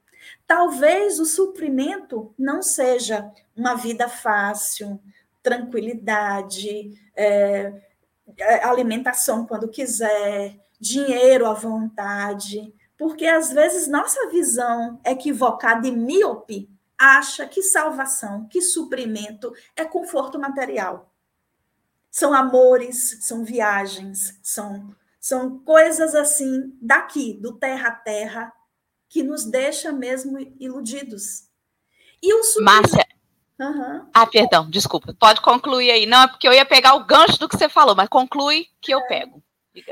[0.47, 4.99] Talvez o suprimento não seja uma vida fácil,
[5.43, 7.71] tranquilidade, é,
[8.39, 16.69] é alimentação quando quiser, dinheiro à vontade, porque às vezes nossa visão equivocada e míope
[16.97, 21.13] acha que salvação, que suprimento é conforto material.
[22.09, 28.53] São amores, são viagens, são, são coisas assim daqui, do terra a terra,
[29.09, 31.49] que nos deixa mesmo iludidos.
[32.21, 32.81] E o suprimento...
[32.81, 33.15] Márcia,
[33.59, 34.09] Uhum.
[34.13, 35.15] Ah, perdão, desculpa.
[35.17, 36.05] Pode concluir aí.
[36.05, 38.93] Não, é porque eu ia pegar o gancho do que você falou, mas conclui que
[38.93, 39.07] eu é.
[39.07, 39.41] pego.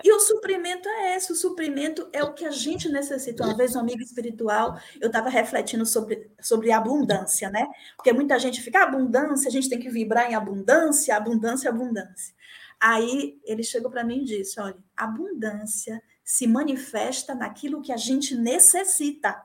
[0.03, 3.43] E o suprimento é esse, o suprimento é o que a gente necessita.
[3.43, 7.67] Uma vez, um amigo espiritual, eu estava refletindo sobre, sobre abundância, né?
[7.95, 12.33] Porque muita gente fica, ah, abundância, a gente tem que vibrar em abundância, abundância, abundância.
[12.79, 18.35] Aí ele chegou para mim e disse: olha, abundância se manifesta naquilo que a gente
[18.35, 19.41] necessita.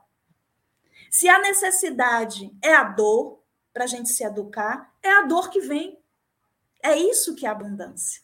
[1.11, 5.61] Se a necessidade é a dor, para a gente se educar, é a dor que
[5.61, 5.99] vem.
[6.83, 8.23] É isso que é abundância.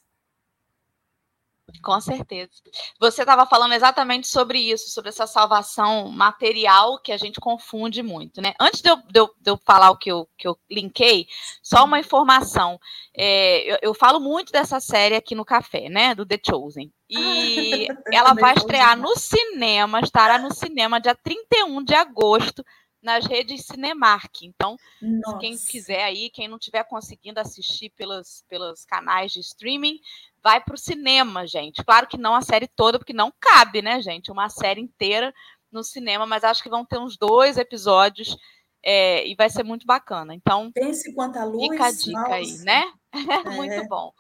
[1.82, 2.50] Com certeza.
[2.98, 8.40] Você estava falando exatamente sobre isso, sobre essa salvação material que a gente confunde muito,
[8.40, 8.54] né?
[8.60, 11.26] Antes de eu, de eu, de eu falar o que eu, que eu linkei,
[11.62, 12.78] só uma informação.
[13.16, 16.14] É, eu, eu, falo muito dessa série aqui no café, né?
[16.14, 16.92] Do The Chosen.
[17.08, 22.64] E ela vai estrear no cinema, estará no cinema dia 31 de agosto
[23.04, 24.42] nas redes Cinemark.
[24.42, 25.38] Então, Nossa.
[25.38, 30.00] quem quiser aí, quem não estiver conseguindo assistir pelos, pelos canais de streaming,
[30.42, 31.84] vai para o cinema, gente.
[31.84, 34.32] Claro que não a série toda, porque não cabe, né, gente?
[34.32, 35.32] Uma série inteira
[35.70, 38.36] no cinema, mas acho que vão ter uns dois episódios
[38.82, 40.34] é, e vai ser muito bacana.
[40.34, 41.70] Então, pense quanta luz.
[41.70, 42.34] Fica a dica nossa.
[42.34, 42.84] aí, né?
[43.14, 43.48] É.
[43.50, 44.12] muito bom.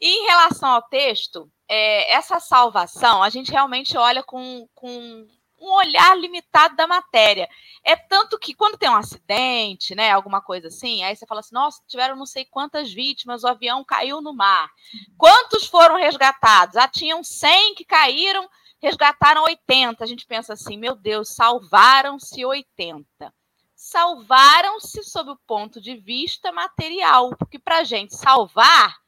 [0.00, 5.26] E em relação ao texto, é, essa salvação, a gente realmente olha com, com
[5.60, 7.48] um olhar limitado da matéria.
[7.84, 11.54] É tanto que quando tem um acidente, né, alguma coisa assim, aí você fala assim:
[11.54, 14.70] nossa, tiveram não sei quantas vítimas, o avião caiu no mar.
[15.16, 16.76] Quantos foram resgatados?
[16.76, 18.48] Ah, tinham 100 que caíram,
[18.80, 20.02] resgataram 80.
[20.02, 23.34] A gente pensa assim: meu Deus, salvaram-se 80.
[23.74, 28.98] Salvaram-se sob o ponto de vista material, porque para gente salvar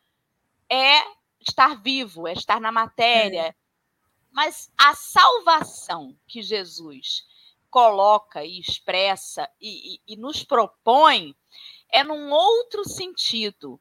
[0.71, 1.03] é
[1.41, 3.55] estar vivo, é estar na matéria,
[4.31, 7.25] mas a salvação que Jesus
[7.71, 11.37] coloca e expressa e, e, e nos propõe
[11.91, 13.81] é num outro sentido.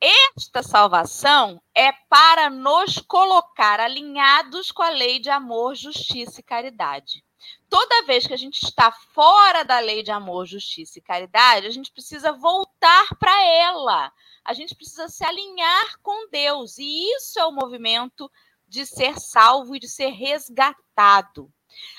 [0.00, 7.24] Esta salvação é para nos colocar alinhados com a lei de amor, justiça e caridade.
[7.68, 11.70] Toda vez que a gente está fora da lei de amor, justiça e caridade, a
[11.70, 14.12] gente precisa voltar para ela.
[14.44, 16.78] A gente precisa se alinhar com Deus.
[16.78, 18.30] E isso é o movimento
[18.66, 21.52] de ser salvo e de ser resgatado.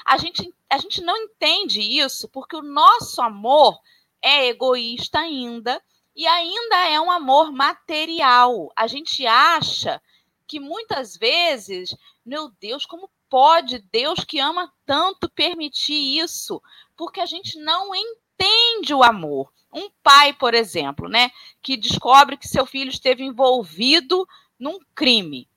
[0.06, 3.80] A gente, a gente não entende isso porque o nosso amor
[4.22, 5.82] é egoísta ainda
[6.16, 8.72] e ainda é um amor material.
[8.76, 10.02] A gente acha
[10.48, 16.62] que muitas vezes, meu Deus, como pode Deus que ama tanto permitir isso?
[16.96, 19.52] Porque a gente não entende o amor.
[19.72, 21.30] Um pai, por exemplo, né,
[21.62, 24.28] que descobre que seu filho esteve envolvido
[24.58, 25.48] num crime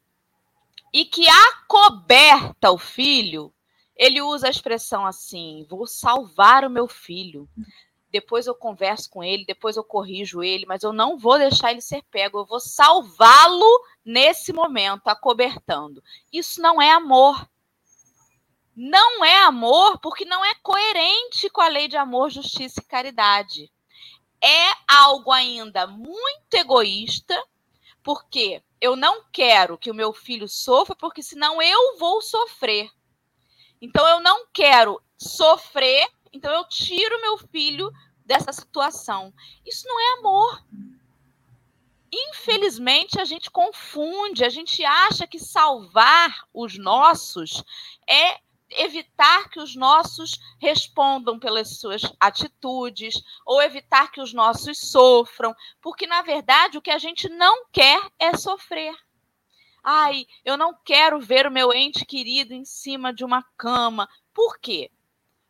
[0.92, 3.52] e que acoberta o filho,
[3.96, 7.48] ele usa a expressão assim: vou salvar o meu filho.
[8.10, 11.80] Depois eu converso com ele, depois eu corrijo ele, mas eu não vou deixar ele
[11.80, 16.02] ser pego, eu vou salvá-lo nesse momento, acobertando.
[16.32, 17.48] Isso não é amor.
[18.74, 23.70] Não é amor porque não é coerente com a lei de amor, justiça e caridade.
[24.42, 27.40] é algo ainda muito egoísta,
[28.02, 32.90] porque eu não quero que o meu filho sofra, porque senão eu vou sofrer.
[33.80, 37.90] Então eu não quero sofrer, então eu tiro meu filho
[38.24, 39.32] dessa situação.
[39.66, 40.64] Isso não é amor.
[42.12, 47.62] Infelizmente a gente confunde, a gente acha que salvar os nossos
[48.08, 48.40] é
[48.72, 56.06] evitar que os nossos respondam pelas suas atitudes ou evitar que os nossos sofram, porque
[56.06, 58.94] na verdade o que a gente não quer é sofrer.
[59.82, 64.08] Ai, eu não quero ver o meu ente querido em cima de uma cama.
[64.32, 64.90] Por quê?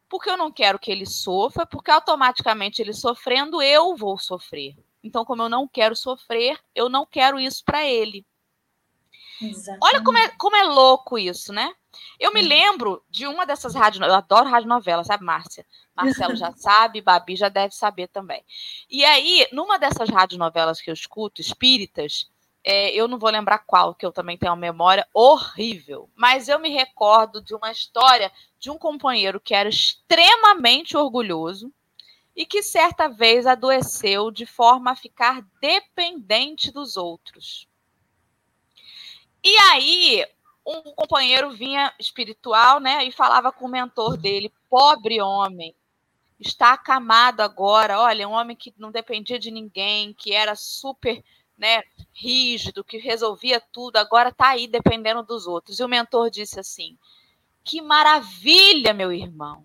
[0.09, 4.77] Porque eu não quero que ele sofra, porque automaticamente ele sofrendo, eu vou sofrer.
[5.03, 8.25] Então, como eu não quero sofrer, eu não quero isso para ele.
[9.41, 9.81] Exatamente.
[9.83, 11.73] Olha como é, como é louco isso, né?
[12.19, 15.67] Eu me lembro de uma dessas rádios, eu adoro rádio novela, sabe, Márcia?
[15.95, 18.45] Marcelo já sabe, Babi já deve saber também.
[18.89, 22.31] E aí, numa dessas radionovelas que eu escuto, espíritas,
[22.63, 26.59] é, eu não vou lembrar qual, que eu também tenho uma memória horrível, mas eu
[26.59, 31.73] me recordo de uma história de um companheiro que era extremamente orgulhoso
[32.37, 37.67] e que certa vez adoeceu de forma a ficar dependente dos outros.
[39.43, 40.27] E aí,
[40.67, 45.75] um companheiro vinha espiritual, né, e falava com o mentor dele: pobre homem,
[46.39, 47.99] está acamado agora.
[48.01, 51.23] Olha, um homem que não dependia de ninguém, que era super
[51.57, 55.79] né, rígido, que resolvia tudo, agora está aí dependendo dos outros.
[55.79, 56.97] E o mentor disse assim:
[57.63, 59.65] Que maravilha, meu irmão!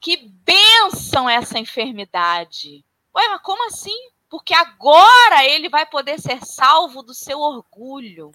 [0.00, 2.84] Que bênção essa enfermidade!
[3.14, 3.98] Ué, mas como assim?
[4.28, 8.30] Porque agora ele vai poder ser salvo do seu orgulho.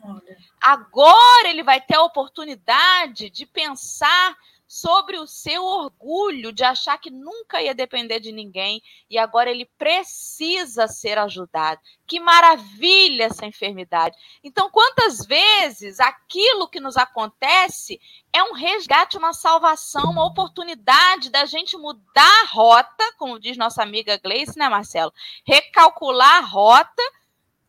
[0.61, 4.35] Agora ele vai ter a oportunidade de pensar
[4.73, 9.65] sobre o seu orgulho de achar que nunca ia depender de ninguém e agora ele
[9.77, 11.79] precisa ser ajudado.
[12.07, 14.17] Que maravilha essa enfermidade.
[14.43, 18.01] Então, quantas vezes aquilo que nos acontece
[18.33, 23.83] é um resgate, uma salvação, uma oportunidade da gente mudar a rota, como diz nossa
[23.83, 25.13] amiga Gleice, né, Marcelo?
[25.45, 27.03] Recalcular a rota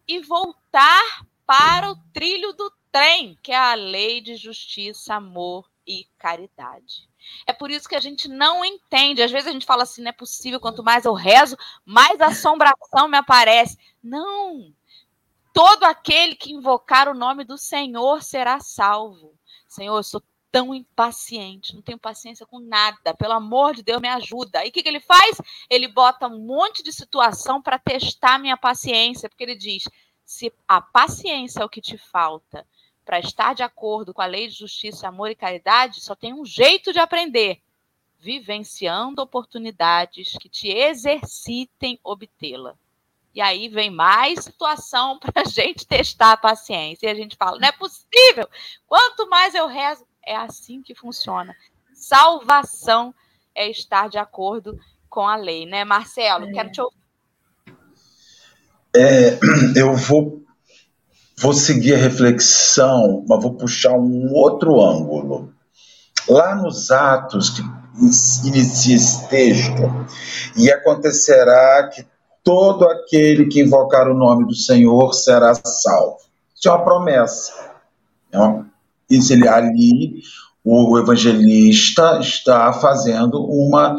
[0.09, 6.07] e voltar para o trilho do trem, que é a lei de justiça, amor e
[6.19, 7.09] caridade.
[7.47, 9.23] É por isso que a gente não entende.
[9.23, 13.09] Às vezes a gente fala assim, não é possível, quanto mais eu rezo, mais assombração
[13.09, 13.79] me aparece.
[14.03, 14.73] Não!
[15.53, 19.35] Todo aquele que invocar o nome do Senhor será salvo.
[19.69, 20.23] Senhor, eu sou
[20.55, 23.13] tão impaciente, não tenho paciência com nada.
[23.15, 24.65] Pelo amor de Deus, me ajuda.
[24.65, 25.41] E o que, que ele faz?
[25.69, 29.83] Ele bota um monte de situação para testar minha paciência, porque ele diz:
[30.25, 32.65] se a paciência é o que te falta,
[33.05, 36.45] para estar de acordo com a lei de justiça, amor e caridade, só tem um
[36.45, 37.61] jeito de aprender:
[38.19, 42.75] vivenciando oportunidades que te exercitem obtê-la.
[43.35, 47.07] E aí vem mais situação para a gente testar a paciência.
[47.07, 48.49] E a gente fala: não é possível.
[48.87, 51.55] Quanto mais eu rezo, é assim que funciona.
[51.93, 53.15] Salvação
[53.55, 56.47] é estar de acordo com a lei, né, Marcelo?
[56.47, 56.53] É.
[56.53, 57.05] Quero te ouvir.
[58.97, 59.39] É,
[59.77, 60.45] eu vou
[61.37, 65.53] vou seguir a reflexão, mas vou puxar um outro ângulo.
[66.29, 67.63] Lá nos Atos, que
[68.47, 69.83] inicia esse texto,
[70.57, 72.07] e acontecerá que
[72.43, 76.19] todo aquele que invocar o nome do Senhor será salvo.
[76.55, 77.53] Isso é uma promessa.
[78.33, 78.39] É
[79.11, 80.23] isso ele, ali,
[80.65, 83.97] o evangelista está fazendo uma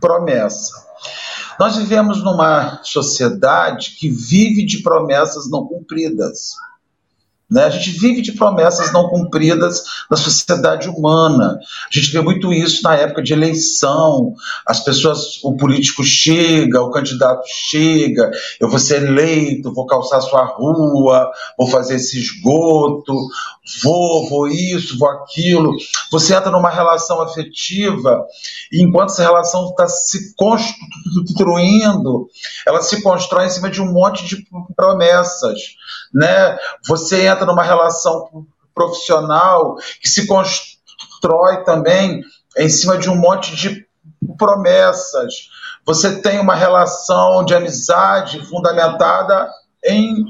[0.00, 0.89] promessa.
[1.60, 6.54] Nós vivemos numa sociedade que vive de promessas não cumpridas.
[7.50, 7.64] Né?
[7.64, 11.58] A gente vive de promessas não cumpridas na sociedade humana.
[11.58, 14.34] A gente vê muito isso na época de eleição.
[14.64, 18.30] As pessoas, o político chega, o candidato chega,
[18.60, 21.28] eu vou ser eleito, vou calçar sua rua,
[21.58, 23.14] vou fazer esse esgoto,
[23.82, 25.74] vou, vou isso, vou aquilo.
[26.12, 28.24] Você entra numa relação afetiva
[28.70, 32.28] e enquanto essa relação está se construindo,
[32.66, 34.46] ela se constrói em cima de um monte de
[34.76, 35.58] promessas.
[36.12, 36.58] Né?
[36.86, 42.22] Você entra numa relação profissional que se constrói também
[42.56, 43.86] em cima de um monte de
[44.36, 45.50] promessas.
[45.84, 49.50] Você tem uma relação de amizade fundamentada
[49.84, 50.24] em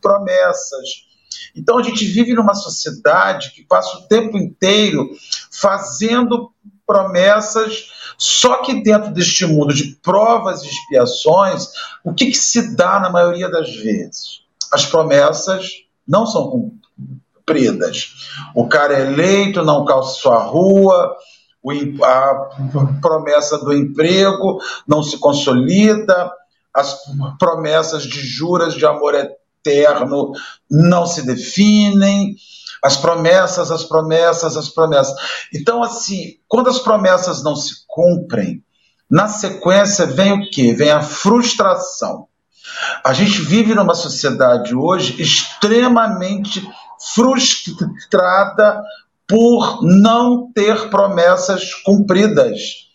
[0.00, 1.08] promessas.
[1.56, 5.08] Então a gente vive numa sociedade que passa o tempo inteiro
[5.50, 6.52] fazendo
[6.86, 11.68] promessas, só que dentro deste mundo de provas e expiações,
[12.02, 14.42] o que, que se dá na maioria das vezes?
[14.72, 15.68] As promessas
[16.08, 16.72] não são
[17.44, 18.14] cumpridas.
[18.54, 21.14] O cara é eleito, não calça sua rua,
[22.02, 22.48] a
[23.02, 26.32] promessa do emprego não se consolida,
[26.72, 26.98] as
[27.38, 30.32] promessas de juras de amor eterno
[30.70, 32.36] não se definem,
[32.82, 35.14] as promessas, as promessas, as promessas.
[35.52, 38.62] Então, assim, quando as promessas não se cumprem,
[39.10, 40.72] na sequência vem o quê?
[40.72, 42.27] Vem a frustração.
[43.04, 46.68] A gente vive numa sociedade hoje extremamente
[47.14, 48.82] frustrada
[49.26, 52.88] por não ter promessas cumpridas.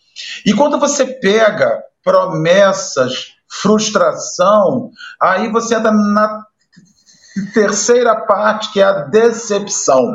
[0.44, 6.44] E quando você pega promessas, frustração, aí você entra na
[7.52, 10.12] terceira parte, que é a decepção.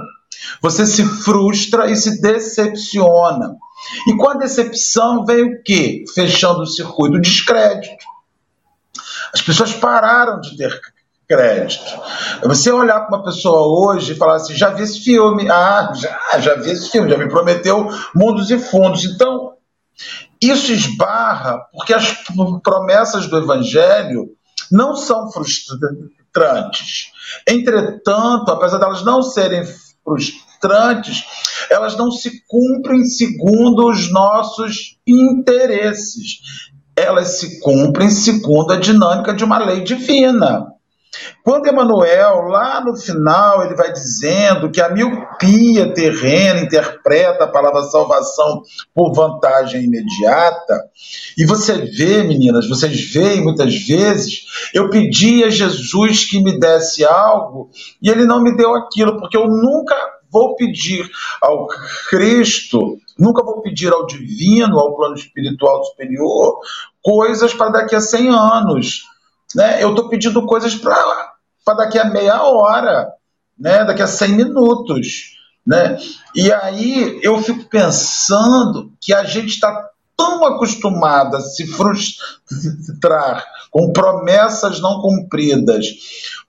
[0.62, 3.56] Você se frustra e se decepciona.
[4.08, 6.04] E com a decepção vem o quê?
[6.14, 8.06] Fechando o circuito, o descrédito.
[9.34, 10.80] As pessoas pararam de ter
[11.28, 12.00] crédito.
[12.44, 16.40] Você olhar para uma pessoa hoje e falar assim: já vi esse filme, ah, já,
[16.40, 19.06] já vi esse filme, já me prometeu mundos e fundos.
[19.06, 19.54] Então,
[20.42, 22.12] isso esbarra porque as
[22.64, 24.30] promessas do evangelho
[24.72, 27.12] não são frustrantes.
[27.48, 29.64] Entretanto, apesar delas não serem
[30.04, 31.24] frustrantes,
[31.70, 36.40] elas não se cumprem segundo os nossos interesses.
[37.00, 40.68] Elas se cumprem segundo a dinâmica de uma lei divina.
[41.44, 47.82] Quando Emmanuel, lá no final, ele vai dizendo que a miopia terrena interpreta a palavra
[47.84, 48.62] salvação
[48.94, 50.84] por vantagem imediata,
[51.36, 57.04] e você vê, meninas, vocês veem muitas vezes, eu pedi a Jesus que me desse
[57.04, 57.70] algo
[58.02, 59.96] e ele não me deu aquilo, porque eu nunca
[60.32, 61.10] vou pedir
[61.42, 61.68] ao
[62.10, 66.60] Cristo, nunca vou pedir ao divino, ao plano espiritual superior,
[67.02, 69.10] coisas para daqui a 100 anos
[69.56, 69.84] né?
[69.84, 73.12] Eu estou pedindo coisas para daqui a meia hora,
[73.58, 73.84] né?
[73.84, 75.38] daqui a 100 minutos.
[75.66, 75.98] Né?
[76.36, 83.94] E aí eu fico pensando que a gente está tão acostumado a se frustrar com
[83.94, 85.86] promessas não cumpridas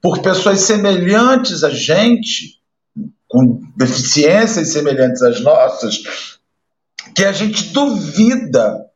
[0.01, 2.60] por pessoas semelhantes a gente,
[3.31, 6.03] com deficiências semelhantes às nossas,
[7.15, 8.91] que a gente duvida.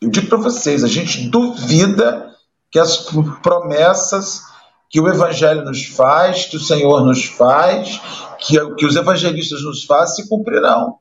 [0.00, 2.34] Eu digo para vocês, a gente duvida
[2.70, 2.96] que as
[3.42, 4.42] promessas
[4.88, 8.00] que o Evangelho nos faz, que o Senhor nos faz,
[8.38, 10.98] que, que os evangelistas nos fazem, se cumprirão.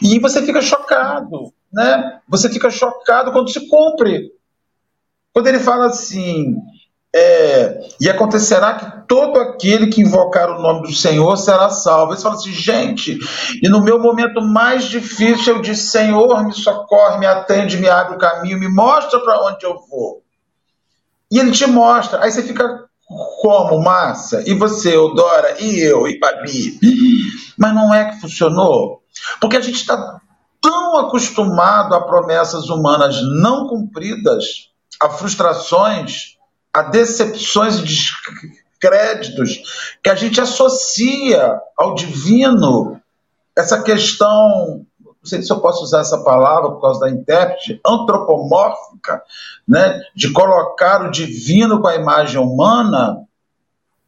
[0.00, 2.20] E você fica chocado, né?
[2.28, 4.32] Você fica chocado quando se cumpre.
[5.32, 6.56] Quando ele fala assim,
[7.14, 12.14] é, e acontecerá que todo aquele que invocar o nome do Senhor será salvo.
[12.14, 13.18] Ele fala assim, gente,
[13.62, 18.16] e no meu momento mais difícil eu disse, Senhor, me socorre, me atende, me abre
[18.16, 20.22] o caminho, me mostra para onde eu vou.
[21.30, 22.22] E ele te mostra.
[22.22, 22.84] Aí você fica
[23.40, 24.42] como, Márcia?
[24.46, 25.56] E você, Eudora?
[25.60, 26.06] E eu?
[26.08, 26.78] E Babi?
[27.58, 29.02] Mas não é que funcionou?
[29.40, 30.20] Porque a gente está
[30.60, 36.36] tão acostumado a promessas humanas não cumpridas, a frustrações,
[36.72, 39.62] a decepções e descréditos,
[40.02, 43.00] que a gente associa ao divino.
[43.54, 44.86] Essa questão
[45.22, 49.22] não sei se eu posso usar essa palavra por causa da intérprete, antropomórfica,
[49.66, 53.24] né, de colocar o divino com a imagem humana,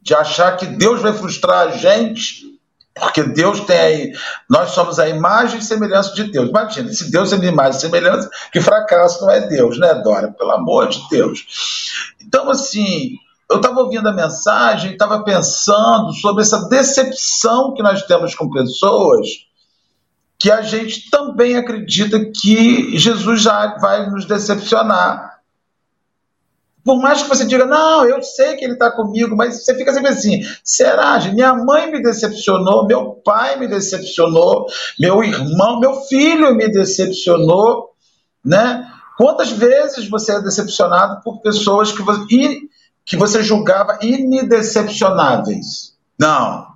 [0.01, 2.54] de achar que Deus vai frustrar a gente,
[2.99, 4.13] porque Deus tem
[4.49, 6.49] nós somos a imagem e semelhança de Deus.
[6.49, 10.31] Imagina, se Deus é imagem e semelhança, que fracasso não é Deus, né, Dora?
[10.31, 11.45] Pelo amor de Deus.
[12.21, 13.17] Então, assim,
[13.49, 19.27] eu estava ouvindo a mensagem, estava pensando sobre essa decepção que nós temos com pessoas
[20.37, 25.34] que a gente também acredita que Jesus já vai nos decepcionar.
[26.85, 29.91] Por mais que você diga, não, eu sei que ele está comigo, mas você fica
[29.91, 31.19] sempre assim: será?
[31.33, 34.67] Minha mãe me decepcionou, meu pai me decepcionou,
[34.99, 37.89] meu irmão, meu filho me decepcionou,
[38.45, 38.87] né?
[39.17, 42.27] Quantas vezes você é decepcionado por pessoas que você,
[43.03, 45.95] que você julgava indecepcionáveis?
[46.19, 46.67] Não,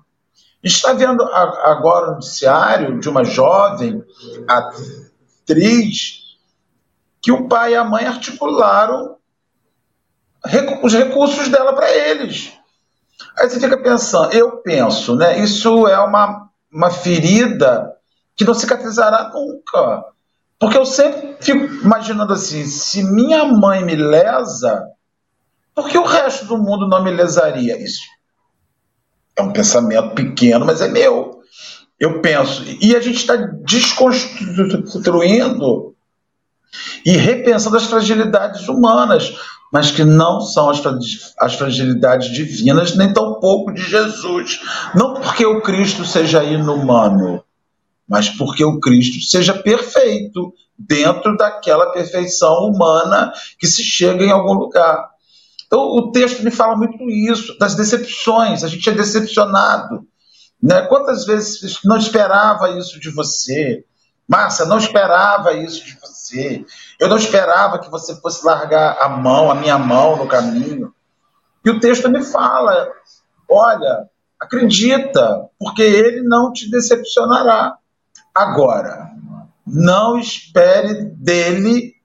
[0.64, 4.04] está vendo agora o noticiário de uma jovem
[4.48, 6.20] atriz
[7.22, 9.19] que o pai e a mãe articularam
[10.82, 12.54] os recursos dela para eles.
[13.38, 15.40] Aí você fica pensando, eu penso, né?
[15.40, 17.92] Isso é uma, uma ferida
[18.36, 20.06] que não cicatrizará nunca.
[20.60, 24.86] Porque eu sempre fico imaginando assim: se minha mãe me lesa,
[25.74, 27.82] por que o resto do mundo não me lesaria?
[27.82, 28.02] Isso
[29.38, 31.40] é um pensamento pequeno, mas é meu.
[32.00, 32.64] Eu penso.
[32.82, 35.89] E a gente está desconstruindo
[37.06, 39.34] e repensando as fragilidades humanas,
[39.72, 44.60] mas que não são as, fragilidades divinas, nem tampouco de Jesus.
[44.96, 47.44] Não porque o Cristo seja inumano,
[48.08, 54.54] mas porque o Cristo seja perfeito, dentro daquela perfeição humana que se chega em algum
[54.54, 55.10] lugar.
[55.68, 60.08] Então, o texto me fala muito isso, das decepções, a gente é decepcionado.
[60.62, 60.82] Né?
[60.84, 63.84] Quantas vezes não esperava isso de você?
[64.30, 66.64] Márcia, não esperava isso de você.
[67.00, 70.94] Eu não esperava que você fosse largar a mão, a minha mão no caminho.
[71.66, 72.90] E o texto me fala:
[73.50, 74.08] olha,
[74.40, 77.76] acredita, porque ele não te decepcionará.
[78.36, 79.10] Agora,
[79.66, 81.96] não espere dele.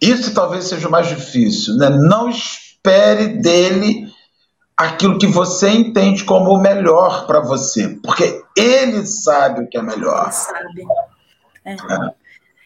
[0.00, 1.90] Isso talvez seja o mais difícil, né?
[1.90, 4.05] Não espere dele
[4.76, 9.82] aquilo que você entende como o melhor para você, porque ele sabe o que é
[9.82, 10.24] melhor.
[10.24, 10.86] Ele sabe.
[11.64, 11.72] É.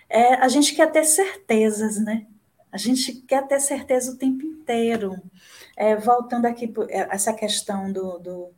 [0.08, 0.32] É.
[0.32, 0.34] é.
[0.34, 2.26] a gente quer ter certezas, né?
[2.72, 5.16] A gente quer ter certeza o tempo inteiro.
[5.76, 8.50] É, voltando aqui por é, essa questão do, do,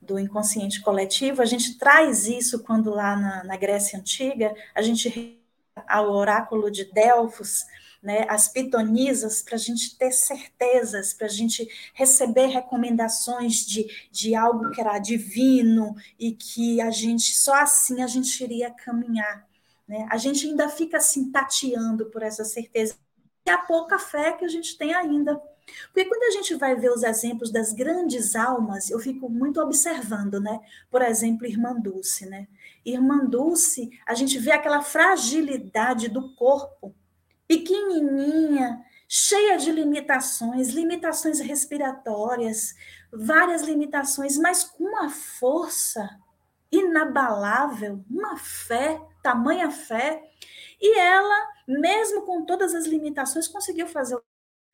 [0.00, 5.38] do, inconsciente coletivo, a gente traz isso quando lá na, na Grécia Antiga, a gente
[5.86, 7.64] ao oráculo de Delfos,
[8.02, 14.34] né, as pitonisas, para a gente ter certezas, para a gente receber recomendações de, de
[14.34, 19.46] algo que era divino e que a gente, só assim a gente iria caminhar.
[19.86, 20.06] Né?
[20.10, 22.96] A gente ainda fica assim tateando por essa certeza.
[23.46, 25.40] E a pouca fé que a gente tem ainda.
[25.86, 30.40] Porque quando a gente vai ver os exemplos das grandes almas, eu fico muito observando,
[30.40, 30.60] né?
[30.90, 32.46] Por exemplo, Irmã Dulce, né?
[32.84, 36.94] Irmã Dulce, a gente vê aquela fragilidade do corpo,
[37.48, 42.74] pequenininha, cheia de limitações, limitações respiratórias,
[43.10, 46.08] várias limitações, mas com uma força
[46.70, 50.22] inabalável, uma fé, tamanha fé,
[50.78, 54.20] e ela, mesmo com todas as limitações, conseguiu fazer.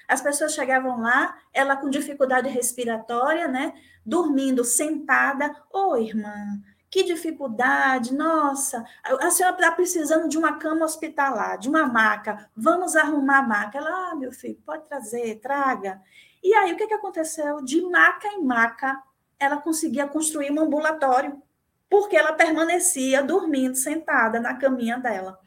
[0.09, 3.73] As pessoas chegavam lá, ela com dificuldade respiratória, né,
[4.05, 6.61] dormindo sentada, ô oh, irmã,
[6.95, 12.95] que dificuldade, nossa, a senhora está precisando de uma cama hospitalar, de uma maca, vamos
[12.95, 13.79] arrumar a maca.
[13.79, 16.01] Ela, ah, meu filho, pode trazer, traga.
[16.41, 17.61] E aí, o que, que aconteceu?
[17.65, 19.03] De maca em maca,
[19.41, 21.43] ela conseguia construir um ambulatório,
[21.91, 25.41] porque ela permanecia dormindo, sentada na caminha dela.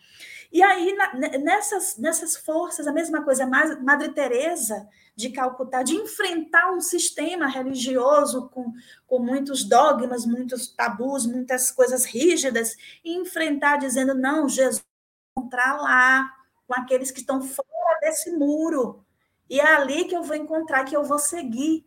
[0.52, 0.96] E aí,
[1.44, 8.50] nessas, nessas forças, a mesma coisa, Madre Teresa de Calcutá, de enfrentar um sistema religioso
[8.50, 8.72] com,
[9.06, 14.86] com muitos dogmas, muitos tabus, muitas coisas rígidas, e enfrentar dizendo, não, Jesus
[15.38, 16.30] encontrar lá,
[16.68, 19.06] com aqueles que estão fora desse muro,
[19.50, 21.86] e é ali que eu vou encontrar, que eu vou seguir.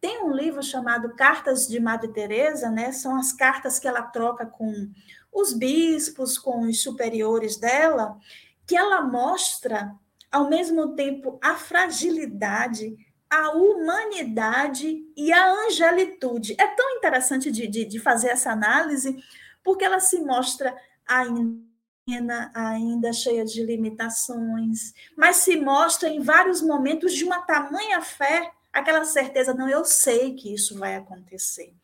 [0.00, 2.92] Tem um livro chamado Cartas de Madre Teresa, né?
[2.92, 4.90] São as cartas que ela troca com
[5.32, 8.18] os bispos, com os superiores dela,
[8.66, 9.94] que ela mostra
[10.30, 12.96] ao mesmo tempo a fragilidade,
[13.28, 16.54] a humanidade e a angelitude.
[16.58, 19.16] É tão interessante de, de, de fazer essa análise,
[19.64, 20.76] porque ela se mostra
[21.06, 28.50] ainda, ainda cheia de limitações, mas se mostra em vários momentos de uma tamanha fé,
[28.72, 31.74] aquela certeza, não, eu sei que isso vai acontecer.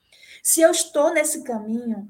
[0.43, 2.09] Se eu estou nesse caminho,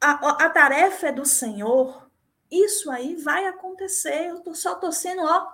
[0.00, 2.10] a, a tarefa é do Senhor,
[2.50, 4.28] isso aí vai acontecer.
[4.28, 5.46] Eu tô, só estou sendo ó,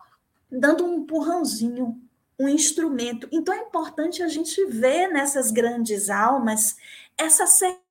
[0.51, 2.01] dando um empurrãozinho,
[2.39, 3.29] um instrumento.
[3.33, 6.77] Então é importante a gente ver nessas grandes almas
[7.19, 7.83] essa certeza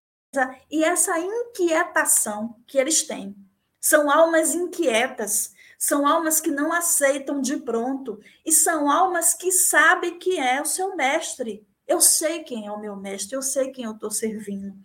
[0.70, 3.36] e essa inquietação que eles têm.
[3.80, 10.18] São almas inquietas, são almas que não aceitam de pronto e são almas que sabem
[10.18, 11.66] que é o seu mestre.
[11.88, 14.76] Eu sei quem é o meu mestre, eu sei quem eu estou servindo.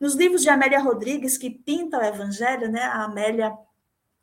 [0.00, 2.82] Nos livros de Amélia Rodrigues, que pinta o evangelho, né?
[2.82, 3.52] A Amélia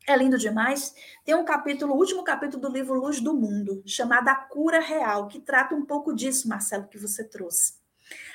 [0.06, 0.94] é lindo demais.
[1.24, 5.28] Tem um capítulo, o último capítulo do livro Luz do Mundo, chamado A Cura Real,
[5.28, 7.78] que trata um pouco disso, Marcelo, que você trouxe.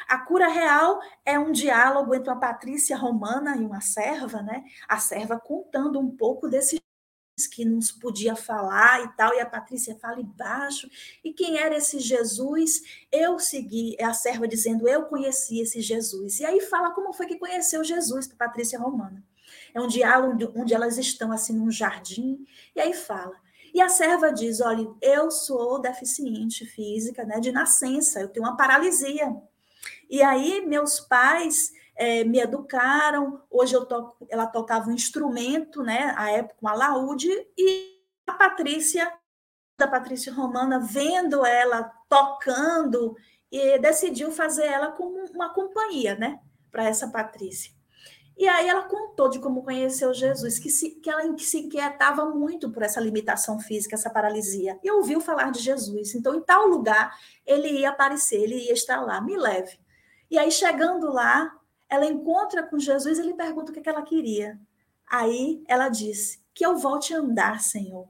[0.08, 4.64] A cura real é um diálogo entre uma patrícia romana e uma serva, né?
[4.88, 6.80] A serva contando um pouco desses
[7.48, 10.90] que não se podia falar e tal, e a Patrícia fala embaixo.
[11.24, 12.82] E quem era esse Jesus?
[13.12, 16.40] Eu segui, é a serva dizendo, eu conheci esse Jesus.
[16.40, 19.24] E aí fala como foi que conheceu Jesus, para Patrícia Romana.
[19.74, 23.36] É um diálogo onde elas estão assim num jardim, e aí fala.
[23.74, 28.56] E a serva diz: Olha, eu sou deficiente física, né, de nascença, eu tenho uma
[28.56, 29.36] paralisia.
[30.10, 33.42] E aí, meus pais é, me educaram.
[33.50, 39.12] Hoje eu toco, ela tocava um instrumento, né, à época, um alaúde, e a Patrícia,
[39.78, 43.16] da Patrícia Romana, vendo ela tocando,
[43.52, 46.40] e decidiu fazer ela como uma companhia, né,
[46.72, 47.72] para essa Patrícia.
[48.36, 52.72] E aí ela contou de como conheceu Jesus, que, se, que ela se inquietava muito
[52.72, 54.80] por essa limitação física, essa paralisia.
[54.84, 56.16] E ouviu falar de Jesus.
[56.16, 57.16] Então, em tal lugar,
[57.46, 59.22] ele ia aparecer, ele ia estar lá.
[59.22, 59.78] Me leve.
[60.32, 61.56] E aí, chegando lá,
[61.94, 64.60] ela encontra com Jesus e ele pergunta o que, é que ela queria.
[65.08, 68.08] Aí ela disse: que eu volte a andar, Senhor.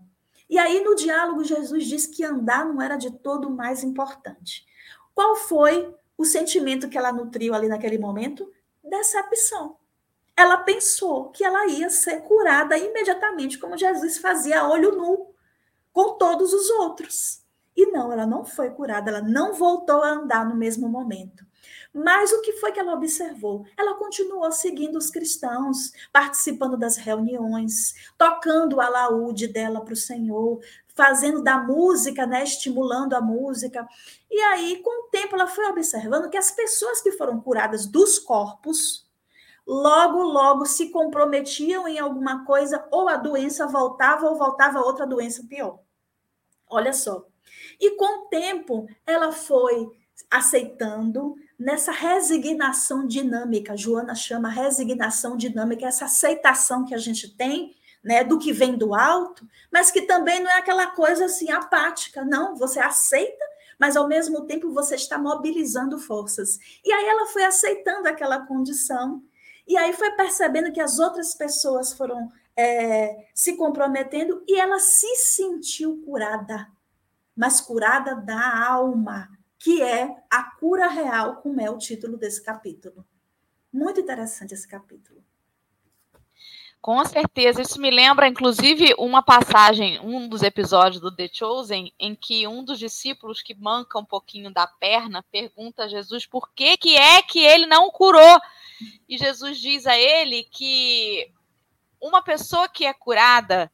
[0.50, 4.66] E aí, no diálogo, Jesus diz que andar não era de todo mais importante.
[5.14, 8.52] Qual foi o sentimento que ela nutriu ali naquele momento?
[8.84, 9.78] Decepção.
[10.36, 15.34] Ela pensou que ela ia ser curada imediatamente, como Jesus fazia a olho nu
[15.92, 17.44] com todos os outros.
[17.76, 21.46] E não, ela não foi curada, ela não voltou a andar no mesmo momento.
[21.94, 23.66] Mas o que foi que ela observou?
[23.78, 30.60] Ela continuou seguindo os cristãos, participando das reuniões, tocando o alaúde dela para o Senhor,
[30.96, 33.88] fazendo da música, né, estimulando a música.
[34.30, 38.18] E aí, com o tempo, ela foi observando que as pessoas que foram curadas dos
[38.18, 39.08] corpos,
[39.66, 45.46] logo, logo se comprometiam em alguma coisa, ou a doença voltava, ou voltava outra doença
[45.48, 45.80] pior.
[46.68, 47.28] Olha só.
[47.80, 49.92] E com o tempo, ela foi
[50.34, 53.78] aceitando nessa resignação dinâmica.
[53.78, 58.94] Joana chama resignação dinâmica, essa aceitação que a gente tem né, do que vem do
[58.94, 63.46] alto, mas que também não é aquela coisa assim apática, não, você aceita,
[63.80, 66.60] mas ao mesmo tempo você está mobilizando forças.
[66.84, 69.24] E aí ela foi aceitando aquela condição,
[69.66, 75.16] e aí foi percebendo que as outras pessoas foram é, se comprometendo e ela se
[75.16, 76.68] sentiu curada,
[77.36, 79.30] mas curada da alma,
[79.64, 83.06] que é a cura real, como é o título desse capítulo.
[83.72, 85.24] Muito interessante esse capítulo.
[86.82, 92.14] Com certeza, isso me lembra, inclusive, uma passagem, um dos episódios do The Chosen, em
[92.14, 96.76] que um dos discípulos que manca um pouquinho da perna pergunta a Jesus por que,
[96.76, 98.42] que é que ele não curou.
[99.08, 101.32] E Jesus diz a ele que
[102.02, 103.72] uma pessoa que é curada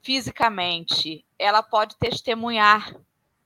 [0.00, 2.90] fisicamente, ela pode testemunhar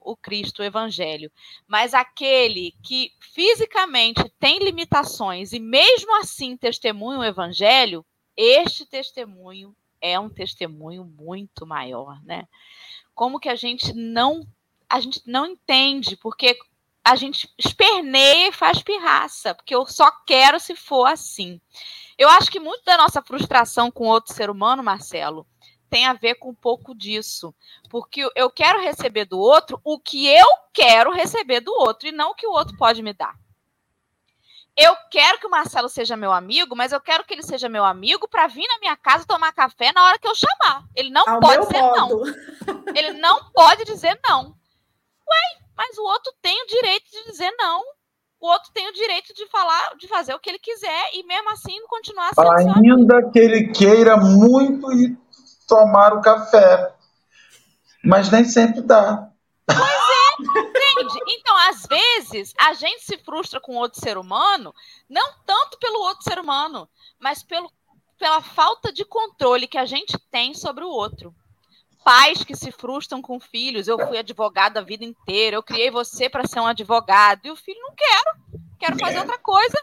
[0.05, 1.32] o Cristo, o Evangelho.
[1.66, 8.05] Mas aquele que fisicamente tem limitações e mesmo assim testemunha o Evangelho,
[8.36, 12.46] este testemunho é um testemunho muito maior, né?
[13.14, 14.46] Como que a gente não
[14.88, 16.57] a gente não entende, porque
[17.02, 21.61] a gente esperneia e faz pirraça, porque eu só quero se for assim.
[22.16, 25.46] Eu acho que muito da nossa frustração com outro ser humano, Marcelo,
[25.95, 27.55] tem a ver com um pouco disso.
[27.88, 32.30] Porque eu quero receber do outro o que eu quero receber do outro e não
[32.30, 33.32] o que o outro pode me dar
[34.76, 37.84] eu quero que o Marcelo seja meu amigo, mas eu quero que ele seja meu
[37.84, 40.84] amigo para vir na minha casa tomar café na hora que eu chamar.
[40.97, 41.97] Ele não Ao pode dizer modo.
[41.97, 42.34] não.
[42.97, 44.47] Ele não pode dizer não.
[44.47, 47.82] Ué, mas o outro tem o direito de dizer não.
[48.40, 51.51] O outro tem o direito de falar, de fazer o que ele quiser e mesmo
[51.51, 55.16] assim continuar sendo Ainda que ele queira muito ir
[55.67, 56.95] tomar o café.
[58.03, 59.29] Mas nem sempre dá.
[59.67, 61.21] Pois é, entende?
[61.29, 64.75] Então, às vezes, a gente se frustra com outro ser humano,
[65.09, 66.89] não tanto pelo outro ser humano,
[67.19, 67.71] mas pelo,
[68.19, 71.35] pela falta de controle que a gente tem sobre o outro.
[72.05, 73.89] Pais que se frustram com filhos.
[73.89, 77.57] Eu fui advogado a vida inteira, eu criei você para ser um advogado, e o
[77.57, 79.79] filho não quero, quero fazer outra coisa.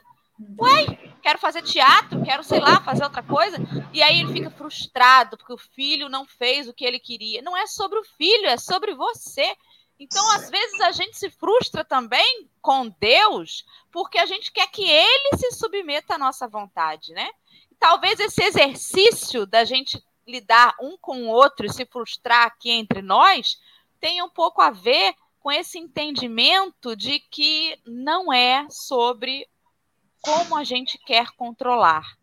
[0.60, 3.58] Ué, quero fazer teatro, quero, sei lá, fazer outra coisa.
[3.94, 7.42] E aí ele fica frustrado porque o filho não fez o que ele queria.
[7.42, 9.56] Não é sobre o filho, é sobre você.
[10.00, 14.84] Então, às vezes, a gente se frustra também com Deus porque a gente quer que
[14.84, 17.30] ele se submeta à nossa vontade, né?
[17.70, 22.72] E talvez esse exercício da gente lidar um com o outro e se frustrar aqui
[22.72, 23.60] entre nós
[24.00, 29.48] tenha um pouco a ver com esse entendimento de que não é sobre
[30.22, 32.17] como a gente quer controlar.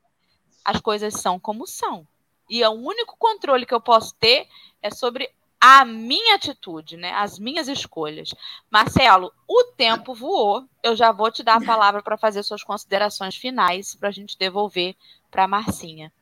[0.64, 2.06] As coisas são como são.
[2.48, 4.46] E o único controle que eu posso ter
[4.82, 5.30] é sobre
[5.60, 7.12] a minha atitude, né?
[7.12, 8.34] As minhas escolhas.
[8.70, 10.64] Marcelo, o tempo voou.
[10.82, 14.38] Eu já vou te dar a palavra para fazer suas considerações finais para a gente
[14.38, 14.94] devolver
[15.30, 16.12] para a Marcinha.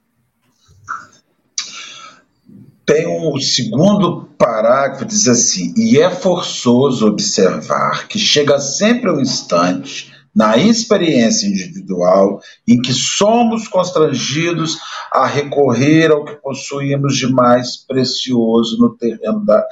[2.86, 10.15] Tem um segundo parágrafo diz assim: e é forçoso observar que chega sempre um instante
[10.37, 14.78] na experiência individual em que somos constrangidos
[15.11, 19.64] a recorrer ao que possuímos de mais precioso no terreno da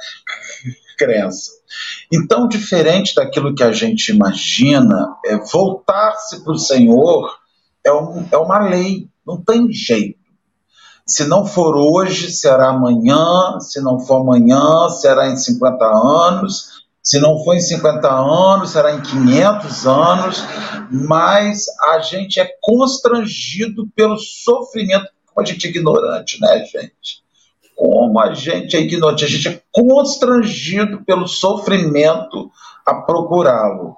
[0.97, 1.51] crença.
[2.11, 7.37] Então, diferente daquilo que a gente imagina, é, voltar-se para o Senhor
[7.83, 10.17] é, um, é uma lei, não tem jeito.
[11.05, 17.19] Se não for hoje, será amanhã, se não for amanhã, será em 50 anos, se
[17.19, 20.43] não for em 50 anos, será em 500 anos,
[20.89, 27.23] mas a gente é constrangido pelo sofrimento, como a gente é ignorante, né, gente?
[27.75, 32.49] Como a gente é ignorante, a gente é constrangido pelo sofrimento
[32.83, 33.95] a procurá-lo.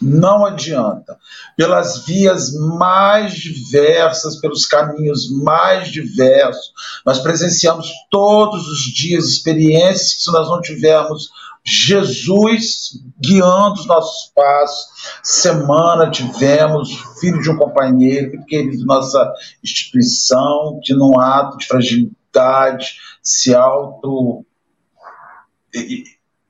[0.00, 1.18] Não adianta.
[1.54, 6.72] Pelas vias mais diversas, pelos caminhos mais diversos,
[7.04, 11.28] nós presenciamos todos os dias experiências que, se nós não tivermos
[11.64, 14.86] Jesus guiando os nossos passos.
[15.22, 16.90] Semana tivemos
[17.20, 19.32] filho de um companheiro, querido de nossa
[19.62, 24.44] instituição, que num ato de fragilidade se auto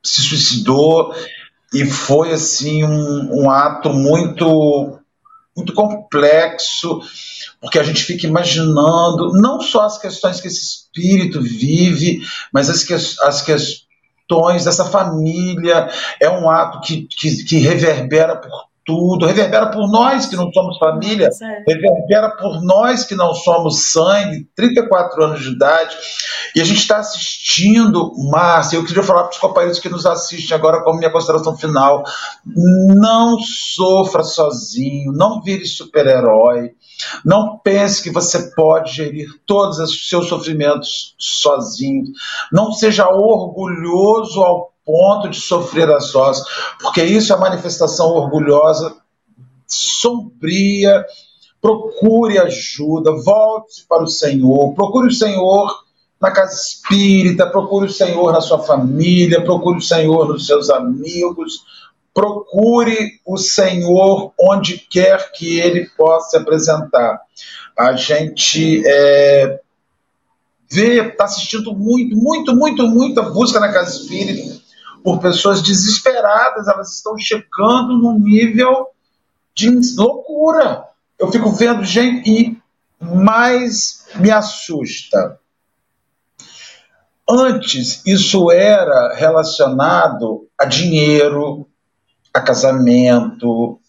[0.03, 1.13] se suicidou
[1.73, 4.99] e foi assim um, um ato muito
[5.55, 6.99] muito complexo
[7.61, 12.83] porque a gente fica imaginando não só as questões que esse espírito vive mas as,
[12.83, 13.82] que, as questões
[14.63, 15.89] dessa família.
[16.19, 18.51] É um ato que, que, que reverbera por
[18.85, 21.29] tudo, reverbera por nós que não somos família,
[21.65, 25.95] reverbera por nós que não somos sangue, 34 anos de idade,
[26.55, 30.55] e a gente está assistindo, Márcia, eu queria falar para os companheiros que nos assistem
[30.55, 32.03] agora como minha consideração final,
[32.45, 36.71] não sofra sozinho, não vire super-herói,
[37.23, 42.05] não pense que você pode gerir todos os seus sofrimentos sozinho,
[42.51, 46.43] não seja orgulhoso ao ponto de sofrer a sós,
[46.81, 48.95] porque isso é manifestação orgulhosa,
[49.67, 51.05] sombria.
[51.61, 55.83] Procure ajuda, volte para o Senhor, procure o Senhor
[56.19, 61.63] na casa espírita, procure o Senhor na sua família, procure o Senhor nos seus amigos,
[62.13, 67.19] procure o Senhor onde quer que ele possa se apresentar.
[67.77, 69.59] A gente é,
[70.69, 74.61] vê, está assistindo muito, muito, muito, muita busca na casa espírita
[75.03, 78.87] por pessoas desesperadas, elas estão chegando num nível
[79.53, 80.85] de loucura.
[81.19, 82.57] Eu fico vendo gente e
[83.03, 85.37] mais me assusta.
[87.29, 91.67] Antes, isso era relacionado a dinheiro,
[92.33, 93.79] a casamento,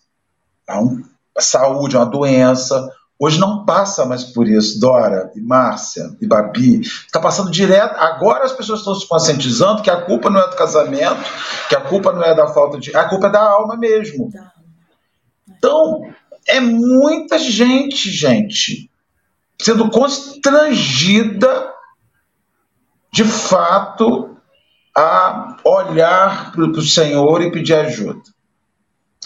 [0.69, 1.03] a, um,
[1.37, 2.91] a saúde, uma doença.
[3.19, 6.81] Hoje não passa mais por isso, Dora e Márcia e Babi.
[6.81, 7.97] Está passando direto.
[7.97, 11.23] Agora as pessoas estão se conscientizando que a culpa não é do casamento,
[11.69, 12.95] que a culpa não é da falta de.
[12.95, 14.31] A culpa é da alma mesmo.
[15.49, 16.03] Então,
[16.47, 18.91] é muita gente, gente,
[19.61, 21.73] sendo constrangida
[23.13, 24.37] de fato
[24.97, 28.34] a olhar para o Senhor e pedir ajuda.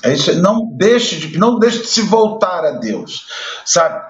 [0.03, 3.26] É isso, não deixe de não deixe de se voltar a Deus,
[3.64, 4.01] sabe?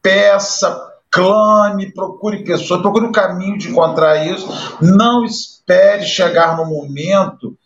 [0.00, 4.48] Peça, clame, procure pessoas, procure um caminho de encontrar isso.
[4.80, 7.56] Não espere chegar no momento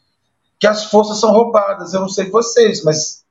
[0.59, 1.93] que as forças são roubadas.
[1.93, 3.25] Eu não sei vocês, mas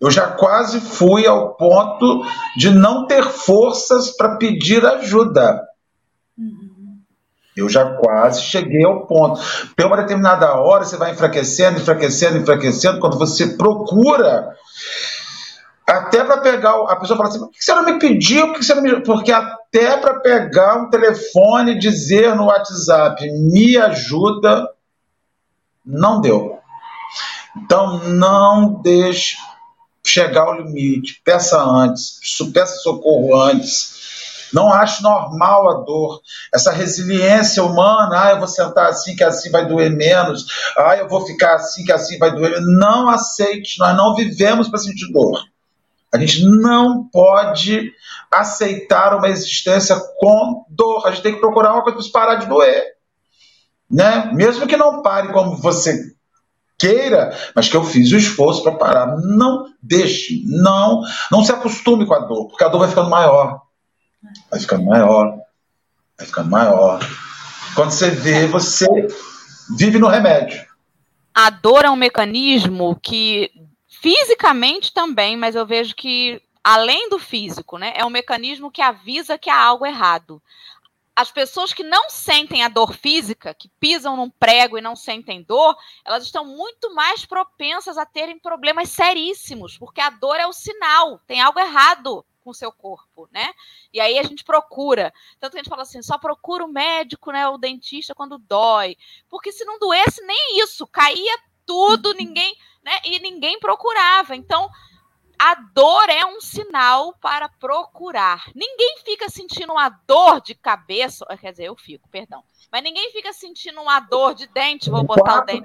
[0.00, 2.24] eu já quase fui ao ponto
[2.56, 5.62] de não ter forças para pedir ajuda.
[6.36, 6.71] Uhum.
[7.56, 9.40] Eu já quase cheguei ao ponto.
[9.76, 12.98] Por uma determinada hora, você vai enfraquecendo, enfraquecendo, enfraquecendo.
[12.98, 14.56] Quando você procura,
[15.86, 16.74] até para pegar.
[16.88, 18.48] A pessoa fala assim: por que você não me pediu?
[18.48, 19.00] Por que você não me...
[19.02, 24.68] Porque até para pegar um telefone e dizer no WhatsApp, me ajuda,
[25.84, 26.58] não deu.
[27.56, 29.36] Então, não deixe
[30.04, 31.20] chegar ao limite.
[31.22, 32.18] Peça antes,
[32.52, 34.01] peça socorro antes
[34.52, 36.20] não acho normal a dor.
[36.52, 40.46] Essa resiliência humana, ah, eu vou sentar assim que assim vai doer menos,
[40.76, 42.60] ah, eu vou ficar assim que assim vai doer.
[42.60, 45.42] Não aceite, nós não vivemos para sentir dor.
[46.12, 47.90] A gente não pode
[48.30, 51.06] aceitar uma existência com dor.
[51.06, 52.84] A gente tem que procurar uma coisa para parar de doer.
[53.90, 54.30] Né?
[54.34, 56.12] Mesmo que não pare como você
[56.78, 59.16] queira, mas que eu fiz o esforço para parar.
[59.22, 61.00] Não deixe, não,
[61.30, 63.61] não se acostume com a dor, porque a dor vai ficando maior
[64.50, 65.38] vai ficando maior,
[66.16, 67.00] vai ficando maior.
[67.74, 68.86] Quando você vê, você
[69.76, 70.66] vive no remédio.
[71.34, 73.50] A dor é um mecanismo que
[73.88, 79.38] fisicamente também, mas eu vejo que além do físico, né, é um mecanismo que avisa
[79.38, 80.42] que há algo errado.
[81.14, 85.42] As pessoas que não sentem a dor física, que pisam num prego e não sentem
[85.42, 90.52] dor, elas estão muito mais propensas a terem problemas seríssimos, porque a dor é o
[90.52, 93.52] sinal, tem algo errado com seu corpo, né?
[93.92, 95.12] E aí a gente procura.
[95.40, 98.96] Tanto que a gente fala assim, só procura o médico, né, o dentista quando dói.
[99.28, 102.16] Porque se não doesse nem isso, caía tudo, uhum.
[102.16, 102.98] ninguém, né?
[103.04, 104.34] E ninguém procurava.
[104.36, 104.68] Então,
[105.38, 108.44] a dor é um sinal para procurar.
[108.54, 112.44] Ninguém fica sentindo uma dor de cabeça, quer dizer, eu fico, perdão.
[112.70, 115.62] Mas ninguém fica sentindo uma dor de dente, vou botar o dente.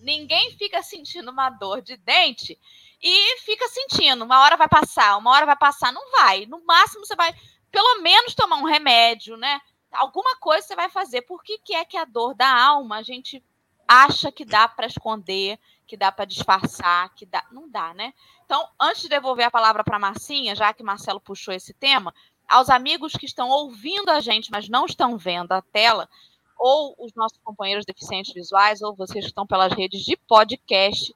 [0.00, 2.58] Ninguém fica sentindo uma dor de dente
[3.06, 4.24] e fica sentindo.
[4.24, 5.92] Uma hora vai passar, uma hora vai passar.
[5.92, 6.46] Não vai.
[6.46, 7.34] No máximo, você vai,
[7.70, 9.60] pelo menos, tomar um remédio, né?
[9.92, 11.20] Alguma coisa você vai fazer.
[11.22, 13.44] Por que, que é que a dor da alma a gente
[13.86, 17.44] acha que dá para esconder, que dá para disfarçar, que dá.
[17.52, 18.14] Não dá, né?
[18.46, 22.14] Então, antes de devolver a palavra para Marcinha, já que Marcelo puxou esse tema,
[22.48, 26.08] aos amigos que estão ouvindo a gente, mas não estão vendo a tela,
[26.58, 31.14] ou os nossos companheiros deficientes visuais, ou vocês que estão pelas redes de podcast,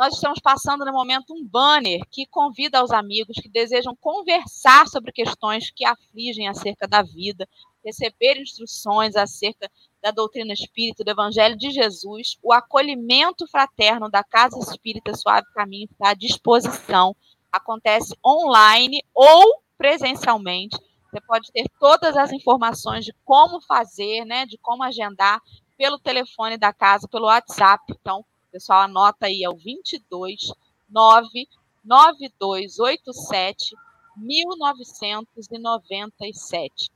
[0.00, 5.12] nós estamos passando no momento um banner que convida aos amigos que desejam conversar sobre
[5.12, 7.46] questões que afligem acerca da vida,
[7.84, 9.70] receber instruções acerca
[10.00, 15.86] da doutrina espírita, do Evangelho de Jesus, o acolhimento fraterno da Casa Espírita Suave Caminho
[15.92, 17.14] está à disposição.
[17.52, 20.78] Acontece online ou presencialmente.
[21.10, 25.42] Você pode ter todas as informações de como fazer, né, de como agendar
[25.76, 27.84] pelo telefone da casa, pelo WhatsApp.
[28.00, 30.52] Então, pessoal, anota aí, é o 22
[30.88, 33.76] 99287
[34.16, 36.90] 1997.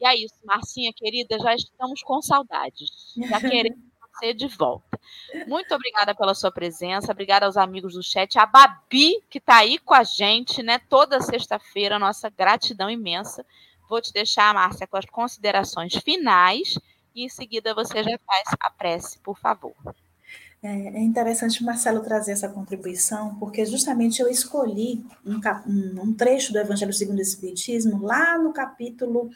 [0.00, 3.14] E é isso, Marcinha, querida, já estamos com saudades.
[3.16, 5.00] Já queremos você de volta.
[5.46, 9.78] Muito obrigada pela sua presença, obrigada aos amigos do chat, a Babi, que está aí
[9.78, 13.44] com a gente, né, toda sexta-feira, nossa gratidão imensa.
[13.88, 16.78] Vou te deixar, Márcia, com as considerações finais
[17.14, 19.74] e em seguida você já faz a prece, por favor.
[20.62, 25.40] É, é interessante Marcelo trazer essa contribuição, porque justamente eu escolhi um,
[26.00, 29.30] um trecho do Evangelho segundo o Espiritismo, lá no capítulo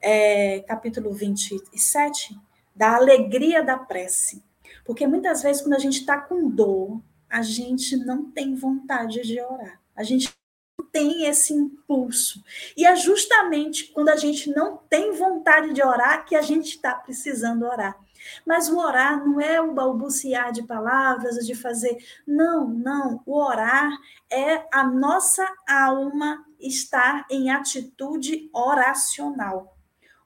[0.00, 2.38] é, capítulo 27,
[2.74, 4.42] da alegria da prece.
[4.84, 9.40] Porque muitas vezes, quando a gente está com dor, a gente não tem vontade de
[9.40, 9.80] orar.
[9.94, 10.32] A gente
[10.78, 12.42] não tem esse impulso.
[12.76, 16.94] E é justamente quando a gente não tem vontade de orar que a gente está
[16.94, 17.98] precisando orar.
[18.46, 21.96] Mas o orar não é o balbuciar de palavras, de fazer.
[22.26, 23.22] Não, não.
[23.26, 23.90] O orar
[24.30, 29.78] é a nossa alma estar em atitude oracional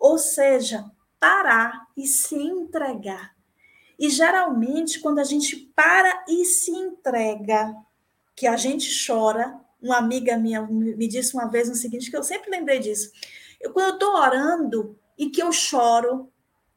[0.03, 0.91] ou seja,
[1.21, 3.37] parar e se entregar.
[3.97, 7.73] E geralmente, quando a gente para e se entrega,
[8.35, 12.25] que a gente chora, uma amiga minha me disse uma vez o seguinte, que eu
[12.25, 13.13] sempre lembrei disso.
[13.61, 16.29] Eu, quando eu estou orando e que eu choro,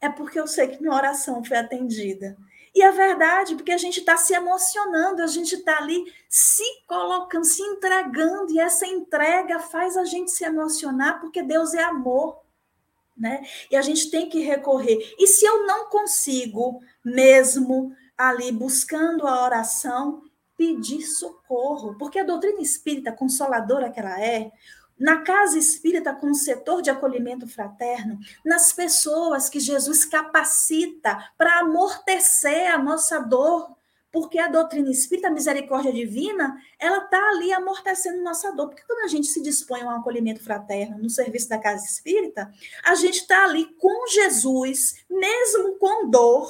[0.06, 2.38] é porque eu sei que minha oração foi atendida.
[2.74, 7.45] E é verdade, porque a gente está se emocionando, a gente está ali se colocando,
[7.45, 12.45] se entregando, e essa entrega faz a gente se emocionar, porque Deus é amor
[13.16, 13.43] né?
[13.72, 15.16] E a gente tem que recorrer.
[15.18, 20.24] E se eu não consigo, mesmo ali buscando a oração,
[20.58, 24.51] pedir socorro, porque a doutrina espírita, consoladora que ela é,
[24.98, 31.60] na casa espírita, com o setor de acolhimento fraterno, nas pessoas que Jesus capacita para
[31.60, 33.76] amortecer a nossa dor,
[34.12, 38.70] porque a doutrina espírita, a misericórdia divina, ela está ali amortecendo nossa dor.
[38.70, 42.50] Porque quando a gente se dispõe a um acolhimento fraterno no serviço da casa espírita,
[42.86, 46.50] a gente está ali com Jesus, mesmo com dor,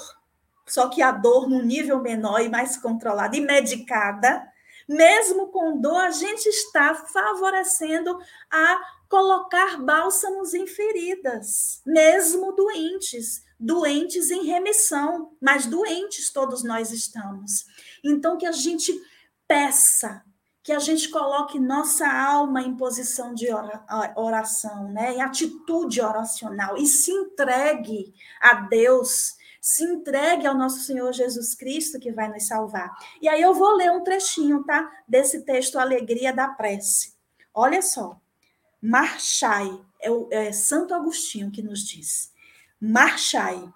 [0.68, 4.48] só que a dor num nível menor e mais controlada e medicada,
[4.88, 8.18] mesmo com dor, a gente está favorecendo
[8.52, 17.66] a colocar bálsamos em feridas, mesmo doentes, doentes em remissão, mas doentes todos nós estamos.
[18.04, 18.94] Então, que a gente
[19.48, 20.24] peça,
[20.62, 23.48] que a gente coloque nossa alma em posição de
[24.16, 25.14] oração, né?
[25.14, 32.00] em atitude oracional, e se entregue a Deus, se entregue ao nosso Senhor Jesus Cristo,
[32.00, 32.92] que vai nos salvar.
[33.22, 34.92] E aí eu vou ler um trechinho, tá?
[35.08, 37.16] Desse texto Alegria da Prece.
[37.54, 38.20] Olha só.
[38.82, 39.68] Marchai,
[40.00, 42.36] é, o, é Santo Agostinho que nos diz
[42.80, 43.68] marchai.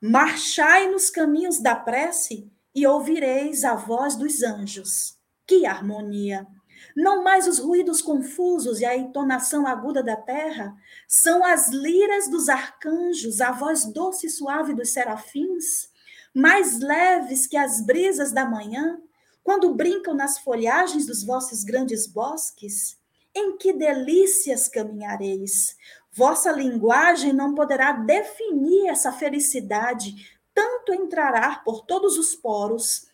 [0.00, 5.18] Marchai nos caminhos da prece e ouvireis a voz dos anjos.
[5.46, 6.46] Que harmonia!
[6.94, 10.76] Não mais os ruídos confusos e a entonação aguda da terra,
[11.08, 15.90] são as liras dos arcanjos, a voz doce e suave dos serafins,
[16.32, 19.00] mais leves que as brisas da manhã,
[19.42, 22.96] quando brincam nas folhagens dos vossos grandes bosques.
[23.34, 25.76] Em que delícias caminhareis!
[26.12, 33.08] Vossa linguagem não poderá definir essa felicidade, tanto entrará por todos os poros,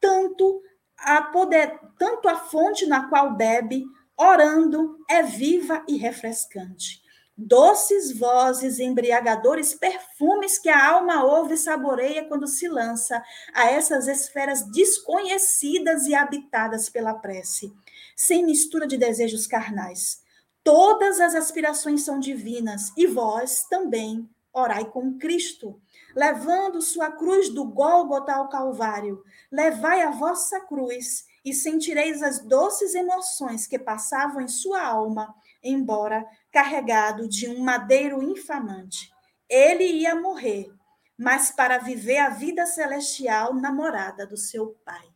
[0.00, 0.62] tanto
[0.98, 3.84] a poder, tanto a fonte na qual bebe,
[4.16, 7.02] orando, é viva e refrescante.
[7.36, 13.22] Doces vozes, embriagadores perfumes que a alma ouve e saboreia quando se lança
[13.52, 17.72] a essas esferas desconhecidas e habitadas pela prece,
[18.14, 20.22] sem mistura de desejos carnais
[20.64, 25.78] Todas as aspirações são divinas e vós também orai com Cristo,
[26.14, 29.22] levando sua cruz do Gólgota ao Calvário.
[29.50, 36.24] Levai a vossa cruz e sentireis as doces emoções que passavam em sua alma, embora
[36.52, 39.12] carregado de um madeiro infamante.
[39.48, 40.72] Ele ia morrer,
[41.18, 45.08] mas para viver a vida celestial na morada do seu Pai.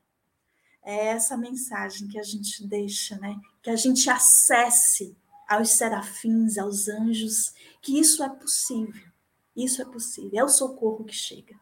[0.85, 3.37] É essa mensagem que a gente deixa, né?
[3.63, 9.08] Que a gente acesse aos serafins, aos anjos, que isso é possível.
[9.59, 10.39] Isso é possível.
[10.39, 11.57] É o socorro que chega.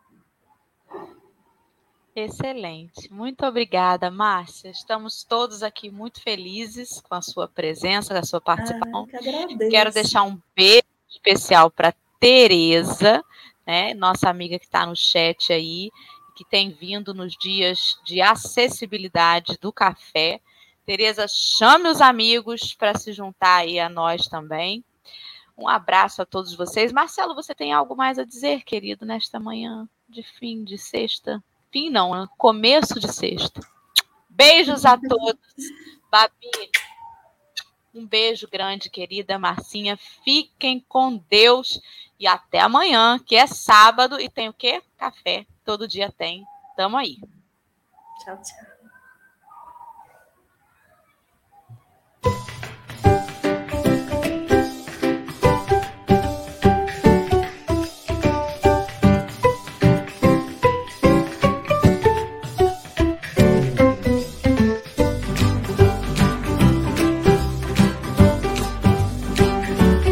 [2.15, 3.11] Excelente.
[3.11, 4.69] Muito obrigada, Márcia.
[4.69, 9.07] Estamos todos aqui muito felizes com a sua presença, com a sua participação.
[9.15, 13.25] Ah, que Quero deixar um beijo especial para Tereza,
[13.67, 15.91] né, nossa amiga que está no chat aí,
[16.35, 20.41] que tem vindo nos dias de acessibilidade do café.
[20.85, 24.85] Tereza, chame os amigos para se juntar aí a nós também.
[25.57, 26.93] Um abraço a todos vocês.
[26.93, 31.43] Marcelo, você tem algo mais a dizer, querido, nesta manhã de fim de sexta?
[31.77, 32.27] fim não, né?
[32.39, 33.61] começo de sexta.
[34.31, 35.41] Beijos a todos.
[36.11, 36.71] Babi,
[37.95, 39.99] um beijo grande, querida Marcinha.
[40.25, 41.79] Fiquem com Deus
[42.19, 44.83] e até amanhã, que é sábado e tem o quê?
[44.97, 45.47] Café.
[45.65, 46.45] Todo dia tem.
[46.77, 47.19] Tamo aí.
[48.25, 48.76] Tchau, tchau.